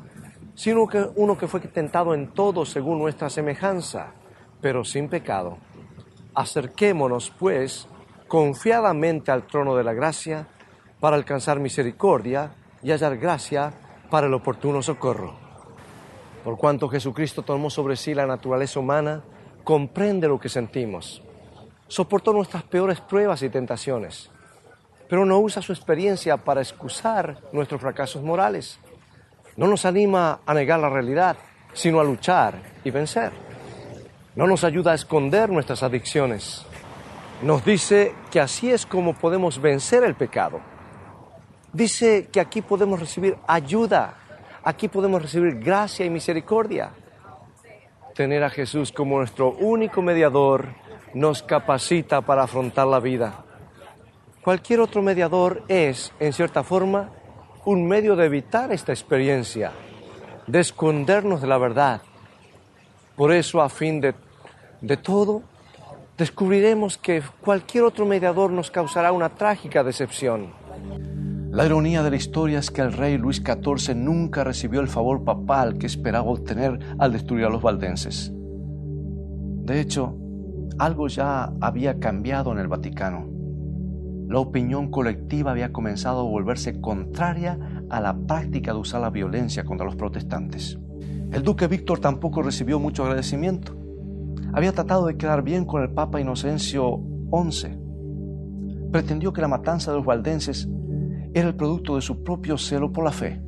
sino 0.55 0.87
que 0.87 1.05
uno 1.17 1.38
que 1.38 1.49
fue 1.49 1.61
tentado 1.61 2.14
en 2.14 2.29
todo 2.33 2.64
según 2.64 2.99
nuestra 2.99 3.31
semejanza 3.31 4.12
pero 4.61 4.85
sin 4.85 5.09
pecado. 5.09 5.59
Acerquémonos, 6.35 7.33
pues, 7.38 7.88
confiadamente 8.27 9.31
al 9.31 9.47
trono 9.47 9.77
de 9.77 9.85
la 9.85 9.94
gracia 9.94 10.47
para 11.01 11.16
alcanzar 11.16 11.61
misericordia 11.61 12.53
y 12.83 12.90
hallar 12.90 13.16
gracia 13.16 13.73
para 14.11 14.27
el 14.27 14.35
oportuno 14.35 14.83
socorro. 14.83 15.35
Por 16.44 16.57
cuanto 16.57 16.88
Jesucristo 16.88 17.42
tomó 17.42 17.71
sobre 17.71 17.97
sí 17.97 18.14
la 18.14 18.27
naturaleza 18.27 18.81
humana, 18.81 19.23
comprende 19.64 20.29
lo 20.29 20.38
que 20.38 20.49
sentimos. 20.49 21.23
Soportó 21.88 22.33
nuestras 22.33 22.62
peores 22.62 23.01
pruebas 23.01 23.42
y 23.42 23.49
tentaciones, 23.49 24.31
pero 25.09 25.25
no 25.25 25.38
usa 25.38 25.62
su 25.62 25.73
experiencia 25.73 26.37
para 26.37 26.61
excusar 26.61 27.38
nuestros 27.53 27.81
fracasos 27.81 28.23
morales. 28.23 28.79
No 29.57 29.66
nos 29.66 29.85
anima 29.85 30.40
a 30.47 30.55
negar 30.55 30.79
la 30.79 30.90
realidad, 30.90 31.37
sino 31.73 31.99
a 31.99 32.05
luchar 32.05 32.62
y 32.85 32.90
vencer 32.90 33.47
no 34.38 34.46
nos 34.46 34.62
ayuda 34.62 34.92
a 34.92 34.94
esconder 34.94 35.51
nuestras 35.51 35.83
adicciones. 35.83 36.64
Nos 37.42 37.64
dice 37.64 38.14
que 38.31 38.38
así 38.38 38.70
es 38.70 38.87
como 38.87 39.14
podemos 39.14 39.61
vencer 39.61 40.05
el 40.05 40.14
pecado. 40.14 40.61
Dice 41.72 42.29
que 42.31 42.38
aquí 42.38 42.62
podemos 42.62 43.01
recibir 43.01 43.37
ayuda, 43.48 44.14
aquí 44.62 44.87
podemos 44.87 45.20
recibir 45.22 45.59
gracia 45.59 46.07
y 46.07 46.11
misericordia. 46.11 46.92
Tener 48.14 48.44
a 48.44 48.51
Jesús 48.51 48.92
como 48.92 49.18
nuestro 49.18 49.51
único 49.55 50.03
mediador 50.03 50.68
nos 51.14 51.42
capacita 51.42 52.20
para 52.20 52.44
afrontar 52.44 52.87
la 52.87 53.01
vida. 53.01 53.44
Cualquier 54.44 54.79
otro 54.79 55.03
mediador 55.03 55.64
es, 55.66 56.12
en 56.20 56.33
cierta 56.33 56.62
forma, 56.62 57.11
un 57.64 57.88
medio 57.88 58.14
de 58.14 58.27
evitar 58.27 58.70
esta 58.70 58.92
experiencia, 58.92 59.72
de 60.46 60.61
escondernos 60.61 61.40
de 61.40 61.48
la 61.48 61.59
verdad. 61.59 62.03
Por 63.16 63.33
eso, 63.33 63.61
a 63.61 63.68
fin 63.68 64.01
de 64.01 64.14
de 64.81 64.97
todo, 64.97 65.43
descubriremos 66.17 66.99
que 66.99 67.23
cualquier 67.41 67.85
otro 67.85 68.07
mediador 68.07 68.51
nos 68.51 68.71
causará 68.71 69.12
una 69.12 69.29
trágica 69.31 69.83
decepción. 69.83 70.49
La 71.51 71.64
ironía 71.64 72.03
de 72.03 72.11
la 72.11 72.17
historia 72.17 72.59
es 72.59 72.71
que 72.71 72.83
el 72.83 72.93
rey 72.93 73.17
Luis 73.17 73.43
XIV 73.45 73.95
nunca 73.97 74.45
recibió 74.45 74.81
el 74.81 74.88
favor 74.88 75.25
papal 75.25 75.79
que 75.79 75.87
esperaba 75.87 76.29
obtener 76.29 76.79
al 76.99 77.12
destruir 77.12 77.47
a 77.47 77.51
los 77.51 77.62
valdenses. 77.62 78.31
De 78.35 79.81
hecho, 79.81 80.17
algo 80.79 81.09
ya 81.09 81.53
había 81.61 81.99
cambiado 81.99 82.53
en 82.53 82.59
el 82.59 82.69
Vaticano. 82.69 83.27
La 84.29 84.41
opinión 84.41 84.91
colectiva 84.91 85.53
había 85.53 85.73
comenzado 85.73 86.21
a 86.21 86.31
volverse 86.31 86.81
contraria 86.81 87.59
a 87.88 88.01
la 88.01 88.14
práctica 88.14 88.73
de 88.73 88.79
usar 88.79 89.01
la 89.01 89.11
violencia 89.11 89.64
contra 89.64 89.87
los 89.87 89.97
protestantes. 89.97 90.79
El 91.33 91.43
duque 91.43 91.67
Víctor 91.67 91.99
tampoco 91.99 92.43
recibió 92.43 92.79
mucho 92.79 93.05
agradecimiento 93.05 93.78
había 94.59 94.73
tratado 94.73 95.07
de 95.07 95.16
quedar 95.16 95.42
bien 95.42 95.64
con 95.64 95.83
el 95.83 95.90
Papa 95.90 96.21
Inocencio 96.21 97.01
XI. 97.31 97.79
Pretendió 98.90 99.33
que 99.33 99.40
la 99.40 99.47
matanza 99.47 99.92
de 99.92 99.99
los 99.99 100.05
valdenses 100.05 100.68
era 101.33 101.47
el 101.47 101.55
producto 101.55 101.94
de 101.94 102.03
su 102.03 102.25
propio 102.25 102.59
celo 102.59 102.92
por 102.92 103.05
la 103.05 103.12
fe. 103.12 103.40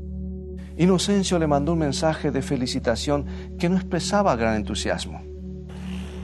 Inocencio 0.77 1.41
le 1.41 1.49
mandó 1.49 1.73
un 1.73 1.81
mensaje 1.81 2.31
de 2.31 2.43
felicitación 2.43 3.27
que 3.59 3.69
no 3.69 3.75
expresaba 3.75 4.37
gran 4.37 4.55
entusiasmo. 4.55 5.21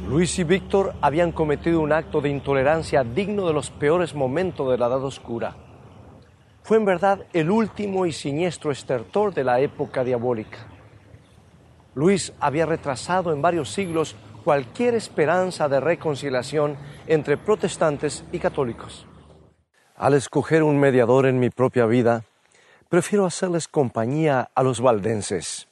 Luis 0.08 0.38
y 0.38 0.44
Víctor 0.44 0.94
habían 1.00 1.32
cometido 1.32 1.80
un 1.80 1.90
acto 1.90 2.20
de 2.20 2.30
intolerancia 2.30 3.02
digno 3.02 3.44
de 3.48 3.54
los 3.54 3.70
peores 3.70 4.14
momentos 4.14 4.70
de 4.70 4.78
la 4.78 4.86
Edad 4.86 5.02
Oscura. 5.02 5.56
Fue 6.62 6.76
en 6.76 6.84
verdad 6.84 7.26
el 7.32 7.50
último 7.50 8.06
y 8.06 8.12
siniestro 8.12 8.70
estertor 8.70 9.34
de 9.34 9.42
la 9.42 9.58
época 9.58 10.04
diabólica. 10.04 10.58
Luis 11.96 12.32
había 12.38 12.66
retrasado 12.66 13.32
en 13.32 13.42
varios 13.42 13.72
siglos 13.72 14.14
cualquier 14.46 14.94
esperanza 14.94 15.68
de 15.68 15.80
reconciliación 15.80 16.76
entre 17.08 17.36
protestantes 17.36 18.22
y 18.30 18.38
católicos. 18.38 19.04
Al 19.96 20.14
escoger 20.14 20.62
un 20.62 20.78
mediador 20.78 21.26
en 21.26 21.40
mi 21.40 21.50
propia 21.50 21.84
vida, 21.84 22.22
prefiero 22.88 23.26
hacerles 23.26 23.66
compañía 23.66 24.48
a 24.54 24.62
los 24.62 24.80
valdenses, 24.80 25.66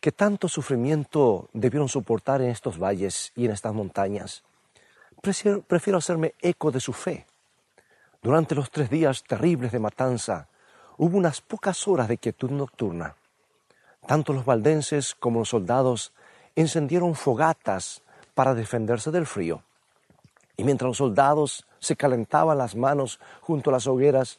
que 0.00 0.12
tanto 0.12 0.46
sufrimiento 0.46 1.48
debieron 1.52 1.88
soportar 1.88 2.40
en 2.42 2.50
estos 2.50 2.78
valles 2.78 3.32
y 3.34 3.46
en 3.46 3.50
estas 3.50 3.74
montañas. 3.74 4.44
Prefiero, 5.20 5.62
prefiero 5.62 5.98
hacerme 5.98 6.34
eco 6.42 6.70
de 6.70 6.78
su 6.78 6.92
fe. 6.92 7.26
Durante 8.22 8.54
los 8.54 8.70
tres 8.70 8.88
días 8.88 9.24
terribles 9.24 9.72
de 9.72 9.80
matanza, 9.80 10.46
hubo 10.96 11.18
unas 11.18 11.40
pocas 11.40 11.88
horas 11.88 12.06
de 12.06 12.18
quietud 12.18 12.52
nocturna. 12.52 13.16
Tanto 14.06 14.32
los 14.32 14.44
valdenses 14.44 15.16
como 15.16 15.40
los 15.40 15.48
soldados 15.48 16.12
encendieron 16.60 17.14
fogatas 17.14 18.02
para 18.34 18.54
defenderse 18.54 19.10
del 19.10 19.26
frío. 19.26 19.62
Y 20.56 20.64
mientras 20.64 20.88
los 20.88 20.96
soldados 20.98 21.66
se 21.78 21.96
calentaban 21.96 22.58
las 22.58 22.76
manos 22.76 23.18
junto 23.40 23.70
a 23.70 23.72
las 23.72 23.86
hogueras, 23.86 24.38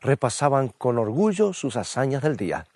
repasaban 0.00 0.68
con 0.68 0.98
orgullo 0.98 1.52
sus 1.52 1.76
hazañas 1.76 2.22
del 2.22 2.36
día. 2.36 2.66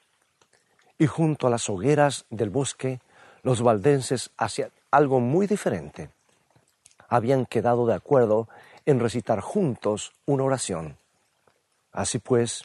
Y 0.98 1.06
junto 1.06 1.46
a 1.46 1.50
las 1.50 1.68
hogueras 1.68 2.24
del 2.30 2.50
bosque, 2.50 3.00
los 3.42 3.62
valdenses 3.62 4.30
hacían 4.36 4.70
algo 4.90 5.20
muy 5.20 5.46
diferente. 5.46 6.10
Habían 7.08 7.46
quedado 7.46 7.86
de 7.86 7.94
acuerdo 7.94 8.48
en 8.86 9.00
recitar 9.00 9.40
juntos 9.40 10.12
una 10.24 10.44
oración. 10.44 10.96
Así 11.92 12.18
pues, 12.18 12.64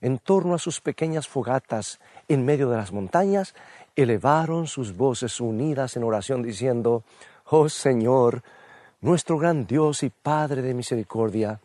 en 0.00 0.18
torno 0.18 0.54
a 0.54 0.58
sus 0.58 0.80
pequeñas 0.80 1.26
fogatas 1.26 2.00
en 2.28 2.44
medio 2.44 2.70
de 2.70 2.76
las 2.76 2.92
montañas, 2.92 3.54
elevaron 4.02 4.66
sus 4.66 4.96
voces 4.96 5.40
unidas 5.40 5.96
en 5.96 6.04
oración 6.04 6.42
diciendo, 6.42 7.02
Oh 7.46 7.68
Señor, 7.68 8.42
nuestro 9.00 9.38
gran 9.38 9.66
Dios 9.66 10.02
y 10.02 10.10
Padre 10.10 10.62
de 10.62 10.74
misericordia, 10.74 11.60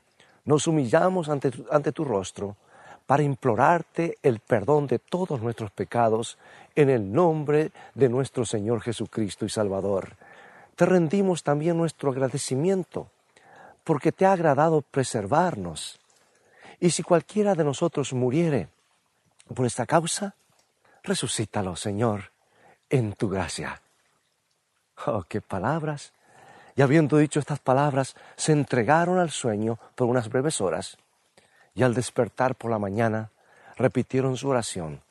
nos 0.45 0.67
humillamos 0.67 1.29
ante 1.29 1.51
tu, 1.51 1.65
ante 1.71 1.91
tu 1.91 2.03
rostro 2.03 2.55
para 3.05 3.23
implorarte 3.23 4.17
el 4.23 4.39
perdón 4.39 4.87
de 4.87 4.99
todos 4.99 5.41
nuestros 5.41 5.71
pecados 5.71 6.37
en 6.75 6.89
el 6.89 7.11
nombre 7.11 7.71
de 7.95 8.09
nuestro 8.09 8.45
Señor 8.45 8.81
Jesucristo 8.81 9.45
y 9.45 9.49
Salvador. 9.49 10.15
Te 10.75 10.85
rendimos 10.85 11.43
también 11.43 11.77
nuestro 11.77 12.11
agradecimiento 12.11 13.07
porque 13.83 14.11
te 14.11 14.25
ha 14.25 14.31
agradado 14.31 14.81
preservarnos. 14.81 15.99
Y 16.79 16.91
si 16.91 17.03
cualquiera 17.03 17.55
de 17.55 17.63
nosotros 17.63 18.13
muriere 18.13 18.69
por 19.53 19.65
esta 19.65 19.85
causa, 19.85 20.35
resucítalo, 21.03 21.75
Señor, 21.75 22.31
en 22.89 23.13
tu 23.13 23.29
gracia. 23.29 23.81
Oh, 25.05 25.23
qué 25.23 25.41
palabras. 25.41 26.13
Y 26.75 26.81
habiendo 26.81 27.17
dicho 27.17 27.39
estas 27.39 27.59
palabras, 27.59 28.15
se 28.35 28.51
entregaron 28.51 29.19
al 29.19 29.29
sueño 29.29 29.77
por 29.95 30.07
unas 30.07 30.29
breves 30.29 30.61
horas, 30.61 30.97
y 31.75 31.83
al 31.83 31.93
despertar 31.93 32.55
por 32.55 32.71
la 32.71 32.79
mañana, 32.79 33.31
repitieron 33.77 34.37
su 34.37 34.49
oración. 34.49 35.01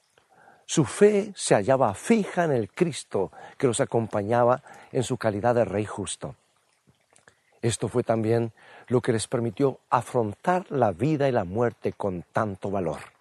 Su 0.67 0.85
fe 0.85 1.33
se 1.37 1.55
hallaba 1.55 1.93
fija 1.95 2.45
en 2.45 2.53
el 2.53 2.71
Cristo 2.71 3.31
que 3.59 3.67
los 3.67 3.81
acompañaba 3.81 4.63
en 4.91 5.03
su 5.03 5.17
calidad 5.17 5.55
de 5.55 5.65
Rey 5.65 5.85
justo. 5.85 6.35
Esto 7.61 7.89
fue 7.89 8.03
también 8.03 8.53
lo 8.89 9.01
que 9.01 9.13
les 9.13 9.29
permitió 9.29 9.79
afrontar 9.91 10.67
la 10.71 10.93
vida 10.93 11.29
y 11.29 11.33
la 11.33 11.45
muerte 11.45 11.93
con 11.93 12.25
tanto 12.33 12.71
valor. 12.71 13.12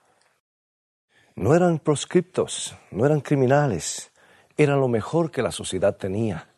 No 1.36 1.56
eran 1.56 1.80
proscriptos, 1.80 2.76
no 2.92 3.06
eran 3.06 3.22
criminales, 3.22 4.12
eran 4.58 4.82
lo 4.82 4.90
mejor 4.90 5.32
que 5.32 5.42
la 5.42 5.52
sociedad 5.52 5.96
tenía. 5.96 6.50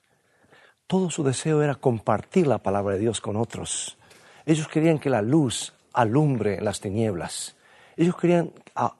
Todo 0.87 1.11
su 1.11 1.23
deseo 1.23 1.61
era 1.61 1.75
compartir 1.75 2.47
la 2.47 2.57
palabra 2.57 2.95
de 2.95 3.01
Dios 3.01 3.21
con 3.21 3.35
otros. 3.35 3.97
Ellos 4.45 4.67
querían 4.67 4.97
que 4.97 5.11
la 5.11 5.21
luz 5.21 5.73
alumbre 5.93 6.59
las 6.59 6.81
tinieblas. 6.81 7.55
Ellos 7.95 8.15
querían 8.15 8.51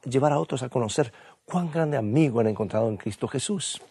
llevar 0.03 0.33
a 0.33 0.39
otros 0.39 0.61
a 0.61 0.69
conocer 0.69 1.11
cuán 1.45 1.71
grande 1.71 1.97
amigo 1.97 2.39
han 2.39 2.47
encontrado 2.47 2.87
en 2.87 2.97
Cristo 2.97 3.27
Jesús. 3.27 3.81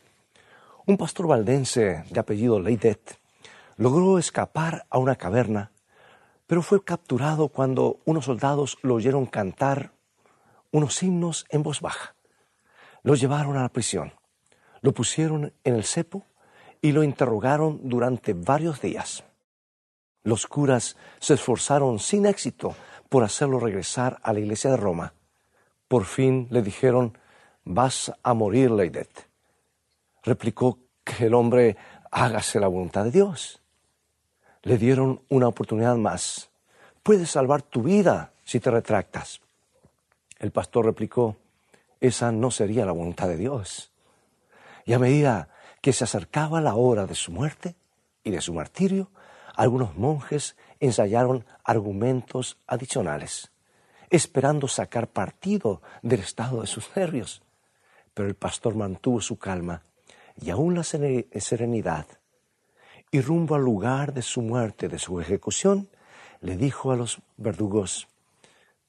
Un 0.87 0.97
pastor 0.97 1.27
valdense 1.27 2.05
de 2.09 2.21
apellido 2.21 2.61
Leidet 2.61 3.18
logró 3.77 4.18
escapar 4.18 4.87
a 4.88 4.99
una 4.99 5.16
caverna, 5.16 5.73
pero 6.47 6.62
fue 6.62 6.85
capturado 6.85 7.49
cuando 7.49 7.99
unos 8.05 8.27
soldados 8.27 8.79
lo 8.83 8.95
oyeron 8.95 9.27
cantar 9.27 9.90
unos 10.72 11.02
himnos 11.02 11.46
en 11.50 11.62
voz 11.62 11.80
baja. 11.80 12.16
Lo 13.04 13.14
llevaron 13.14 13.56
a 13.56 13.62
la 13.62 13.68
prisión, 13.68 14.12
lo 14.80 14.92
pusieron 14.92 15.52
en 15.62 15.74
el 15.74 15.85
cepo 15.85 16.26
y 16.80 16.90
lo 16.90 17.04
interrogaron 17.04 17.80
durante 17.85 18.32
varios 18.32 18.80
días. 18.80 19.22
Los 20.24 20.46
curas 20.46 20.96
se 21.20 21.35
esforzaron 21.35 21.98
sin 21.98 22.26
éxito 22.26 22.74
por 23.08 23.22
hacerlo 23.22 23.61
regresar 23.61 24.18
a 24.22 24.32
la 24.32 24.40
iglesia 24.40 24.70
de 24.70 24.76
Roma. 24.76 25.14
Por 25.87 26.06
fin 26.06 26.48
le 26.50 26.62
dijeron, 26.62 27.18
vas 27.64 28.11
a 28.22 28.32
morir, 28.32 28.70
Leidet. 28.70 29.28
Replicó 30.22 30.78
que 31.04 31.26
el 31.26 31.35
hombre 31.35 31.76
hágase 32.11 32.61
la 32.61 32.68
voluntad 32.68 33.04
de 33.04 33.11
Dios. 33.11 33.61
Le 34.62 34.78
dieron 34.78 35.22
una 35.28 35.48
oportunidad 35.48 35.96
más. 35.96 36.50
Puedes 37.02 37.30
salvar 37.30 37.61
tu 37.62 37.82
vida 37.82 38.32
si 38.44 38.61
te 38.61 38.70
retractas. 38.70 39.41
El 40.42 40.50
pastor 40.50 40.87
replicó, 40.87 41.37
esa 42.00 42.33
no 42.33 42.50
sería 42.50 42.85
la 42.85 42.90
voluntad 42.90 43.28
de 43.28 43.37
Dios. 43.37 43.92
Y 44.85 44.92
a 44.92 44.98
medida 44.98 45.50
que 45.81 45.92
se 45.92 46.02
acercaba 46.02 46.61
la 46.61 46.74
hora 46.74 47.07
de 47.07 47.14
su 47.14 47.31
muerte 47.31 47.76
y 48.24 48.33
de 48.33 48.40
su 48.40 48.52
martirio, 48.52 49.12
algunos 49.55 49.96
monjes 49.96 50.57
ensayaron 50.81 51.46
argumentos 51.62 52.59
adicionales, 52.66 53.52
esperando 54.11 54.66
sacar 54.66 55.07
partido 55.07 55.81
del 56.02 56.18
estado 56.18 56.62
de 56.62 56.66
sus 56.66 56.90
nervios. 56.96 57.44
Pero 58.12 58.28
el 58.28 58.35
pastor 58.35 58.74
mantuvo 58.74 59.20
su 59.20 59.38
calma 59.38 59.85
y 60.40 60.50
aún 60.50 60.74
la 60.74 60.83
serenidad. 60.83 62.07
Y 63.12 63.20
rumbo 63.20 63.55
al 63.55 63.62
lugar 63.62 64.12
de 64.12 64.22
su 64.22 64.42
muerte, 64.42 64.88
de 64.88 64.98
su 64.98 65.20
ejecución, 65.20 65.88
le 66.40 66.57
dijo 66.57 66.90
a 66.90 66.96
los 66.96 67.20
verdugos, 67.37 68.09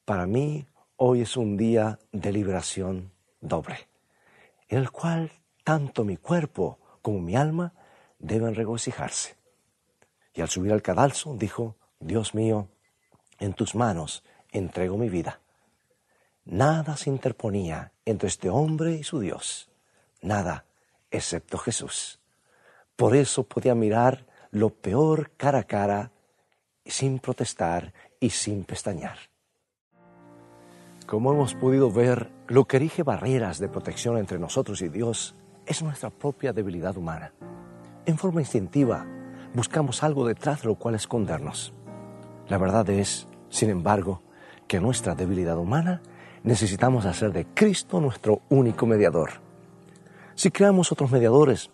para 0.03 0.25
mí 0.25 0.65
Hoy 0.95 1.21
es 1.21 1.37
un 1.37 1.57
día 1.57 1.97
de 2.11 2.31
liberación 2.31 3.11
doble, 3.41 3.87
en 4.69 4.77
el 4.77 4.91
cual 4.91 5.31
tanto 5.63 6.03
mi 6.03 6.17
cuerpo 6.17 6.77
como 7.01 7.19
mi 7.19 7.35
alma 7.35 7.73
deben 8.19 8.53
regocijarse. 8.53 9.35
Y 10.35 10.41
al 10.41 10.49
subir 10.49 10.71
al 10.71 10.83
cadalso 10.83 11.35
dijo, 11.35 11.77
Dios 11.99 12.35
mío, 12.35 12.69
en 13.39 13.55
tus 13.55 13.73
manos 13.73 14.23
entrego 14.51 14.95
mi 14.95 15.09
vida. 15.09 15.39
Nada 16.45 16.95
se 16.95 17.09
interponía 17.09 17.91
entre 18.05 18.27
este 18.27 18.51
hombre 18.51 18.93
y 18.93 19.03
su 19.03 19.19
Dios, 19.19 19.71
nada 20.21 20.65
excepto 21.09 21.57
Jesús. 21.57 22.19
Por 22.95 23.15
eso 23.15 23.43
podía 23.45 23.73
mirar 23.73 24.27
lo 24.51 24.69
peor 24.69 25.31
cara 25.37 25.59
a 25.59 25.63
cara 25.63 26.11
sin 26.85 27.17
protestar 27.17 27.93
y 28.19 28.29
sin 28.29 28.63
pestañear. 28.63 29.32
Como 31.05 31.33
hemos 31.33 31.53
podido 31.53 31.91
ver, 31.91 32.31
lo 32.47 32.65
que 32.65 32.77
erige 32.77 33.03
barreras 33.03 33.59
de 33.59 33.67
protección 33.67 34.17
entre 34.17 34.39
nosotros 34.39 34.81
y 34.81 34.89
Dios 34.89 35.35
es 35.65 35.83
nuestra 35.83 36.09
propia 36.09 36.53
debilidad 36.53 36.97
humana. 36.97 37.33
En 38.05 38.17
forma 38.17 38.41
instintiva, 38.41 39.05
buscamos 39.53 40.01
algo 40.03 40.25
detrás 40.25 40.61
de 40.61 40.69
lo 40.69 40.75
cual 40.75 40.95
escondernos. 40.95 41.73
La 42.47 42.57
verdad 42.57 42.89
es, 42.89 43.27
sin 43.49 43.69
embargo, 43.69 44.21
que 44.67 44.79
nuestra 44.79 45.13
debilidad 45.13 45.57
humana 45.57 46.01
necesitamos 46.43 47.05
hacer 47.05 47.31
de 47.31 47.45
Cristo 47.53 47.99
nuestro 47.99 48.41
único 48.49 48.85
mediador. 48.85 49.41
Si 50.35 50.51
creamos 50.51 50.91
otros 50.91 51.11
mediadores, 51.11 51.69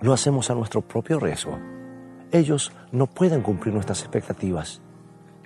lo 0.00 0.12
hacemos 0.12 0.50
a 0.50 0.54
nuestro 0.54 0.82
propio 0.82 1.18
riesgo. 1.18 1.58
Ellos 2.30 2.72
no 2.92 3.06
pueden 3.06 3.42
cumplir 3.42 3.72
nuestras 3.72 4.00
expectativas. 4.02 4.82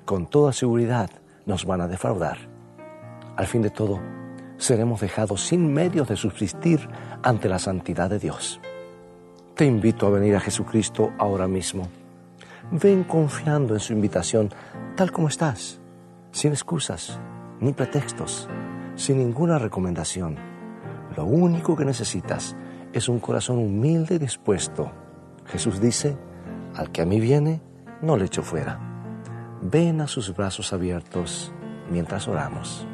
Con 0.05 0.27
toda 0.27 0.53
seguridad 0.53 1.11
nos 1.47 1.65
van 1.65 1.83
a 1.83 1.89
defraudar. 1.89 2.50
Al 3.37 3.47
fin 3.47 3.63
de 3.63 3.71
todo, 3.71 4.01
seremos 4.57 5.01
dejados 5.01 5.47
sin 5.47 5.73
medios 5.73 6.09
de 6.09 6.17
subsistir 6.17 6.89
ante 7.23 7.49
la 7.49 7.59
santidad 7.59 8.11
de 8.11 8.19
Dios. 8.19 8.61
Te 9.55 9.65
invito 9.67 10.07
a 10.07 10.11
venir 10.11 10.37
a 10.37 10.41
Jesucristo 10.41 11.13
ahora 11.19 11.47
mismo. 11.49 11.89
Ven 12.71 13.05
confiando 13.05 13.75
en 13.75 13.81
su 13.81 13.93
invitación 13.93 14.51
tal 14.97 15.13
como 15.13 15.29
estás, 15.29 15.81
sin 16.31 16.53
excusas 16.53 17.19
ni 17.61 17.73
pretextos, 17.73 18.49
sin 18.95 19.19
ninguna 19.19 19.59
recomendación. 19.59 20.37
Lo 21.17 21.25
único 21.25 21.77
que 21.77 21.85
necesitas 21.85 22.57
es 22.93 23.09
un 23.09 23.21
corazón 23.21 23.59
humilde 23.59 24.15
y 24.15 24.19
dispuesto. 24.19 24.91
Jesús 25.47 25.81
dice, 25.81 26.17
al 26.75 26.91
que 26.91 27.03
a 27.03 27.07
mí 27.07 27.21
viene, 27.21 27.61
no 28.03 28.17
le 28.17 28.27
echo 28.27 28.43
fuera. 28.43 28.79
Ven 29.63 30.01
a 30.01 30.07
sus 30.07 30.35
brazos 30.35 30.73
abiertos 30.73 31.53
mientras 31.91 32.29
oramos. 32.29 32.87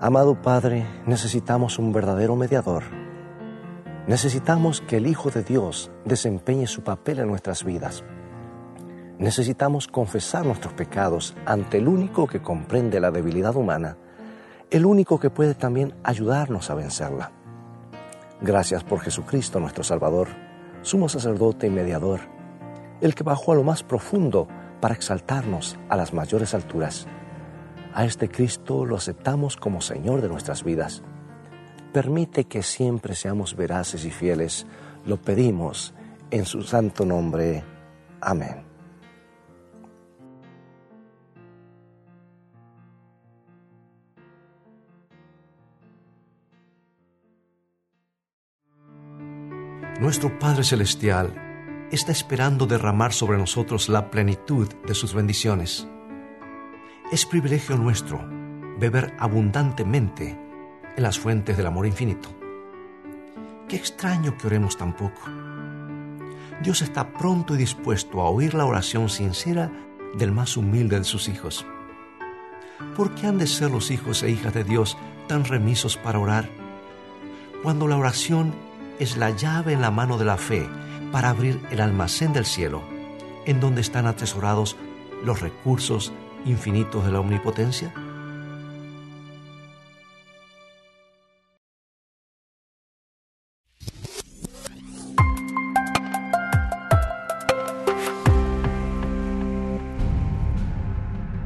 Amado 0.00 0.40
Padre, 0.40 0.86
necesitamos 1.06 1.80
un 1.80 1.92
verdadero 1.92 2.36
mediador. 2.36 2.84
Necesitamos 4.06 4.80
que 4.80 4.98
el 4.98 5.08
Hijo 5.08 5.30
de 5.30 5.42
Dios 5.42 5.90
desempeñe 6.04 6.68
su 6.68 6.82
papel 6.82 7.18
en 7.18 7.26
nuestras 7.26 7.64
vidas. 7.64 8.04
Necesitamos 9.18 9.88
confesar 9.88 10.46
nuestros 10.46 10.72
pecados 10.74 11.34
ante 11.46 11.78
el 11.78 11.88
único 11.88 12.28
que 12.28 12.40
comprende 12.40 13.00
la 13.00 13.10
debilidad 13.10 13.56
humana, 13.56 13.96
el 14.70 14.86
único 14.86 15.18
que 15.18 15.30
puede 15.30 15.54
también 15.54 15.92
ayudarnos 16.04 16.70
a 16.70 16.76
vencerla. 16.76 17.32
Gracias 18.40 18.84
por 18.84 19.00
Jesucristo 19.00 19.58
nuestro 19.58 19.82
Salvador, 19.82 20.28
sumo 20.82 21.08
sacerdote 21.08 21.66
y 21.66 21.70
mediador, 21.70 22.20
el 23.00 23.16
que 23.16 23.24
bajó 23.24 23.50
a 23.50 23.56
lo 23.56 23.64
más 23.64 23.82
profundo 23.82 24.46
para 24.80 24.94
exaltarnos 24.94 25.76
a 25.88 25.96
las 25.96 26.14
mayores 26.14 26.54
alturas. 26.54 27.08
A 27.98 28.04
este 28.04 28.28
Cristo 28.28 28.86
lo 28.86 28.94
aceptamos 28.94 29.56
como 29.56 29.80
Señor 29.80 30.22
de 30.22 30.28
nuestras 30.28 30.62
vidas. 30.62 31.02
Permite 31.92 32.44
que 32.44 32.62
siempre 32.62 33.16
seamos 33.16 33.56
veraces 33.56 34.04
y 34.04 34.12
fieles. 34.12 34.68
Lo 35.04 35.20
pedimos 35.20 35.94
en 36.30 36.44
su 36.44 36.62
santo 36.62 37.04
nombre. 37.04 37.64
Amén. 38.20 38.62
Nuestro 49.98 50.38
Padre 50.38 50.62
Celestial 50.62 51.34
está 51.90 52.12
esperando 52.12 52.64
derramar 52.64 53.12
sobre 53.12 53.38
nosotros 53.38 53.88
la 53.88 54.08
plenitud 54.08 54.68
de 54.86 54.94
sus 54.94 55.14
bendiciones. 55.14 55.88
Es 57.10 57.24
privilegio 57.24 57.74
nuestro 57.78 58.20
beber 58.78 59.16
abundantemente 59.18 60.38
en 60.94 61.02
las 61.02 61.18
fuentes 61.18 61.56
del 61.56 61.66
amor 61.66 61.86
infinito. 61.86 62.28
Qué 63.66 63.76
extraño 63.76 64.36
que 64.36 64.46
oremos 64.46 64.76
tan 64.76 64.94
poco. 64.94 65.22
Dios 66.62 66.82
está 66.82 67.14
pronto 67.14 67.54
y 67.54 67.56
dispuesto 67.56 68.20
a 68.20 68.28
oír 68.28 68.52
la 68.52 68.66
oración 68.66 69.08
sincera 69.08 69.72
del 70.18 70.32
más 70.32 70.58
humilde 70.58 70.98
de 70.98 71.04
sus 71.04 71.28
hijos. 71.28 71.64
¿Por 72.94 73.14
qué 73.14 73.26
han 73.26 73.38
de 73.38 73.46
ser 73.46 73.70
los 73.70 73.90
hijos 73.90 74.22
e 74.22 74.30
hijas 74.30 74.52
de 74.52 74.64
Dios 74.64 74.98
tan 75.28 75.46
remisos 75.46 75.96
para 75.96 76.18
orar? 76.18 76.50
Cuando 77.62 77.88
la 77.88 77.96
oración 77.96 78.52
es 78.98 79.16
la 79.16 79.30
llave 79.30 79.72
en 79.72 79.80
la 79.80 79.90
mano 79.90 80.18
de 80.18 80.26
la 80.26 80.36
fe 80.36 80.68
para 81.10 81.30
abrir 81.30 81.58
el 81.70 81.80
almacén 81.80 82.34
del 82.34 82.44
cielo, 82.44 82.82
en 83.46 83.60
donde 83.60 83.80
están 83.80 84.06
atesorados 84.06 84.76
los 85.24 85.40
recursos 85.40 86.12
infinitos 86.48 87.04
de 87.04 87.12
la 87.12 87.20
omnipotencia? 87.20 87.92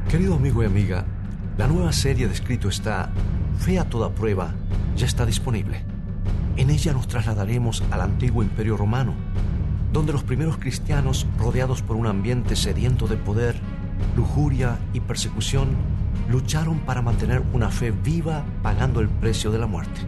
Querido 0.09 0.35
amigo 0.35 0.63
y 0.63 0.65
amiga, 0.65 1.05
la 1.57 1.67
nueva 1.67 1.91
serie 1.91 2.27
de 2.27 2.33
escrito 2.33 2.69
está 2.69 3.11
Fe 3.57 3.79
a 3.79 3.89
toda 3.89 4.09
prueba 4.09 4.53
ya 4.95 5.05
está 5.05 5.25
disponible. 5.25 5.83
En 6.55 6.69
ella 6.69 6.93
nos 6.93 7.07
trasladaremos 7.07 7.83
al 7.91 8.01
antiguo 8.01 8.43
imperio 8.43 8.77
romano, 8.77 9.15
donde 9.91 10.13
los 10.13 10.23
primeros 10.23 10.57
cristianos, 10.57 11.25
rodeados 11.37 11.81
por 11.81 11.95
un 11.95 12.07
ambiente 12.07 12.55
sediento 12.55 13.07
de 13.07 13.17
poder, 13.17 13.55
lujuria 14.15 14.79
y 14.93 14.99
persecución, 14.99 15.69
lucharon 16.29 16.79
para 16.79 17.01
mantener 17.01 17.43
una 17.53 17.69
fe 17.69 17.91
viva 17.91 18.43
pagando 18.61 18.99
el 18.99 19.09
precio 19.09 19.51
de 19.51 19.59
la 19.59 19.67
muerte. 19.67 20.01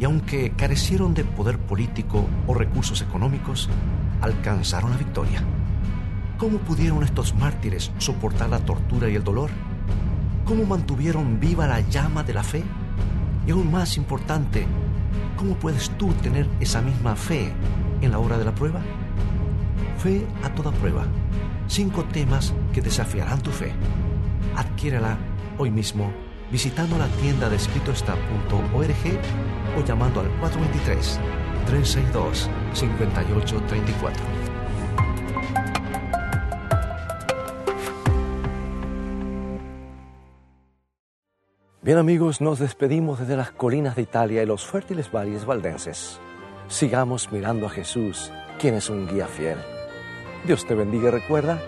Y 0.00 0.04
aunque 0.04 0.50
carecieron 0.50 1.14
de 1.14 1.24
poder 1.24 1.58
político 1.58 2.26
o 2.46 2.54
recursos 2.54 3.02
económicos, 3.02 3.68
alcanzaron 4.20 4.90
la 4.90 4.96
victoria. 4.96 5.42
¿Cómo 6.36 6.58
pudieron 6.58 7.02
estos 7.02 7.34
mártires 7.34 7.90
soportar 7.98 8.50
la 8.50 8.60
tortura 8.60 9.08
y 9.08 9.16
el 9.16 9.24
dolor? 9.24 9.50
¿Cómo 10.44 10.64
mantuvieron 10.64 11.40
viva 11.40 11.66
la 11.66 11.80
llama 11.80 12.22
de 12.22 12.34
la 12.34 12.42
fe? 12.42 12.62
Y 13.46 13.50
aún 13.50 13.70
más 13.72 13.96
importante, 13.96 14.66
¿Cómo 15.38 15.54
puedes 15.54 15.90
tú 15.90 16.12
tener 16.14 16.48
esa 16.58 16.82
misma 16.82 17.14
fe 17.14 17.52
en 18.00 18.10
la 18.10 18.18
hora 18.18 18.38
de 18.38 18.44
la 18.44 18.52
prueba? 18.52 18.80
Fe 19.98 20.26
a 20.42 20.48
toda 20.48 20.72
prueba. 20.72 21.04
Cinco 21.68 22.02
temas 22.04 22.54
que 22.72 22.80
desafiarán 22.80 23.42
tu 23.42 23.50
fe. 23.50 23.72
Adquiérala 24.56 25.18
hoy 25.58 25.70
mismo 25.70 26.10
visitando 26.50 26.96
la 26.96 27.06
tienda 27.20 27.50
de 27.50 27.56
escritoestá.org 27.56 28.16
o 29.76 29.84
llamando 29.84 30.20
al 30.20 30.30
423 30.40 31.20
362 31.66 32.48
5834. 32.72 34.22
Bien 41.82 41.98
amigos, 41.98 42.40
nos 42.40 42.58
despedimos 42.58 43.20
desde 43.20 43.36
las 43.36 43.50
colinas 43.50 43.96
de 43.96 44.02
Italia 44.02 44.42
y 44.42 44.46
los 44.46 44.66
fértiles 44.66 45.10
valles 45.10 45.44
valdenses. 45.44 46.18
Sigamos 46.68 47.30
mirando 47.30 47.66
a 47.66 47.70
Jesús, 47.70 48.30
quien 48.58 48.74
es 48.74 48.90
un 48.90 49.06
guía 49.06 49.26
fiel. 49.26 49.77
Dios 50.44 50.64
te 50.66 50.74
bendiga 50.74 51.08
y 51.08 51.10
recuerda, 51.10 51.60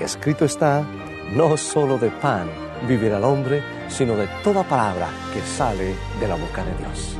escrito 0.00 0.44
está, 0.44 0.86
no 1.34 1.56
solo 1.56 1.98
de 1.98 2.10
pan 2.10 2.48
vivirá 2.86 3.18
el 3.18 3.24
hombre, 3.24 3.62
sino 3.88 4.16
de 4.16 4.28
toda 4.44 4.62
palabra 4.62 5.08
que 5.32 5.40
sale 5.40 5.94
de 6.20 6.28
la 6.28 6.36
boca 6.36 6.64
de 6.64 6.74
Dios. 6.76 7.16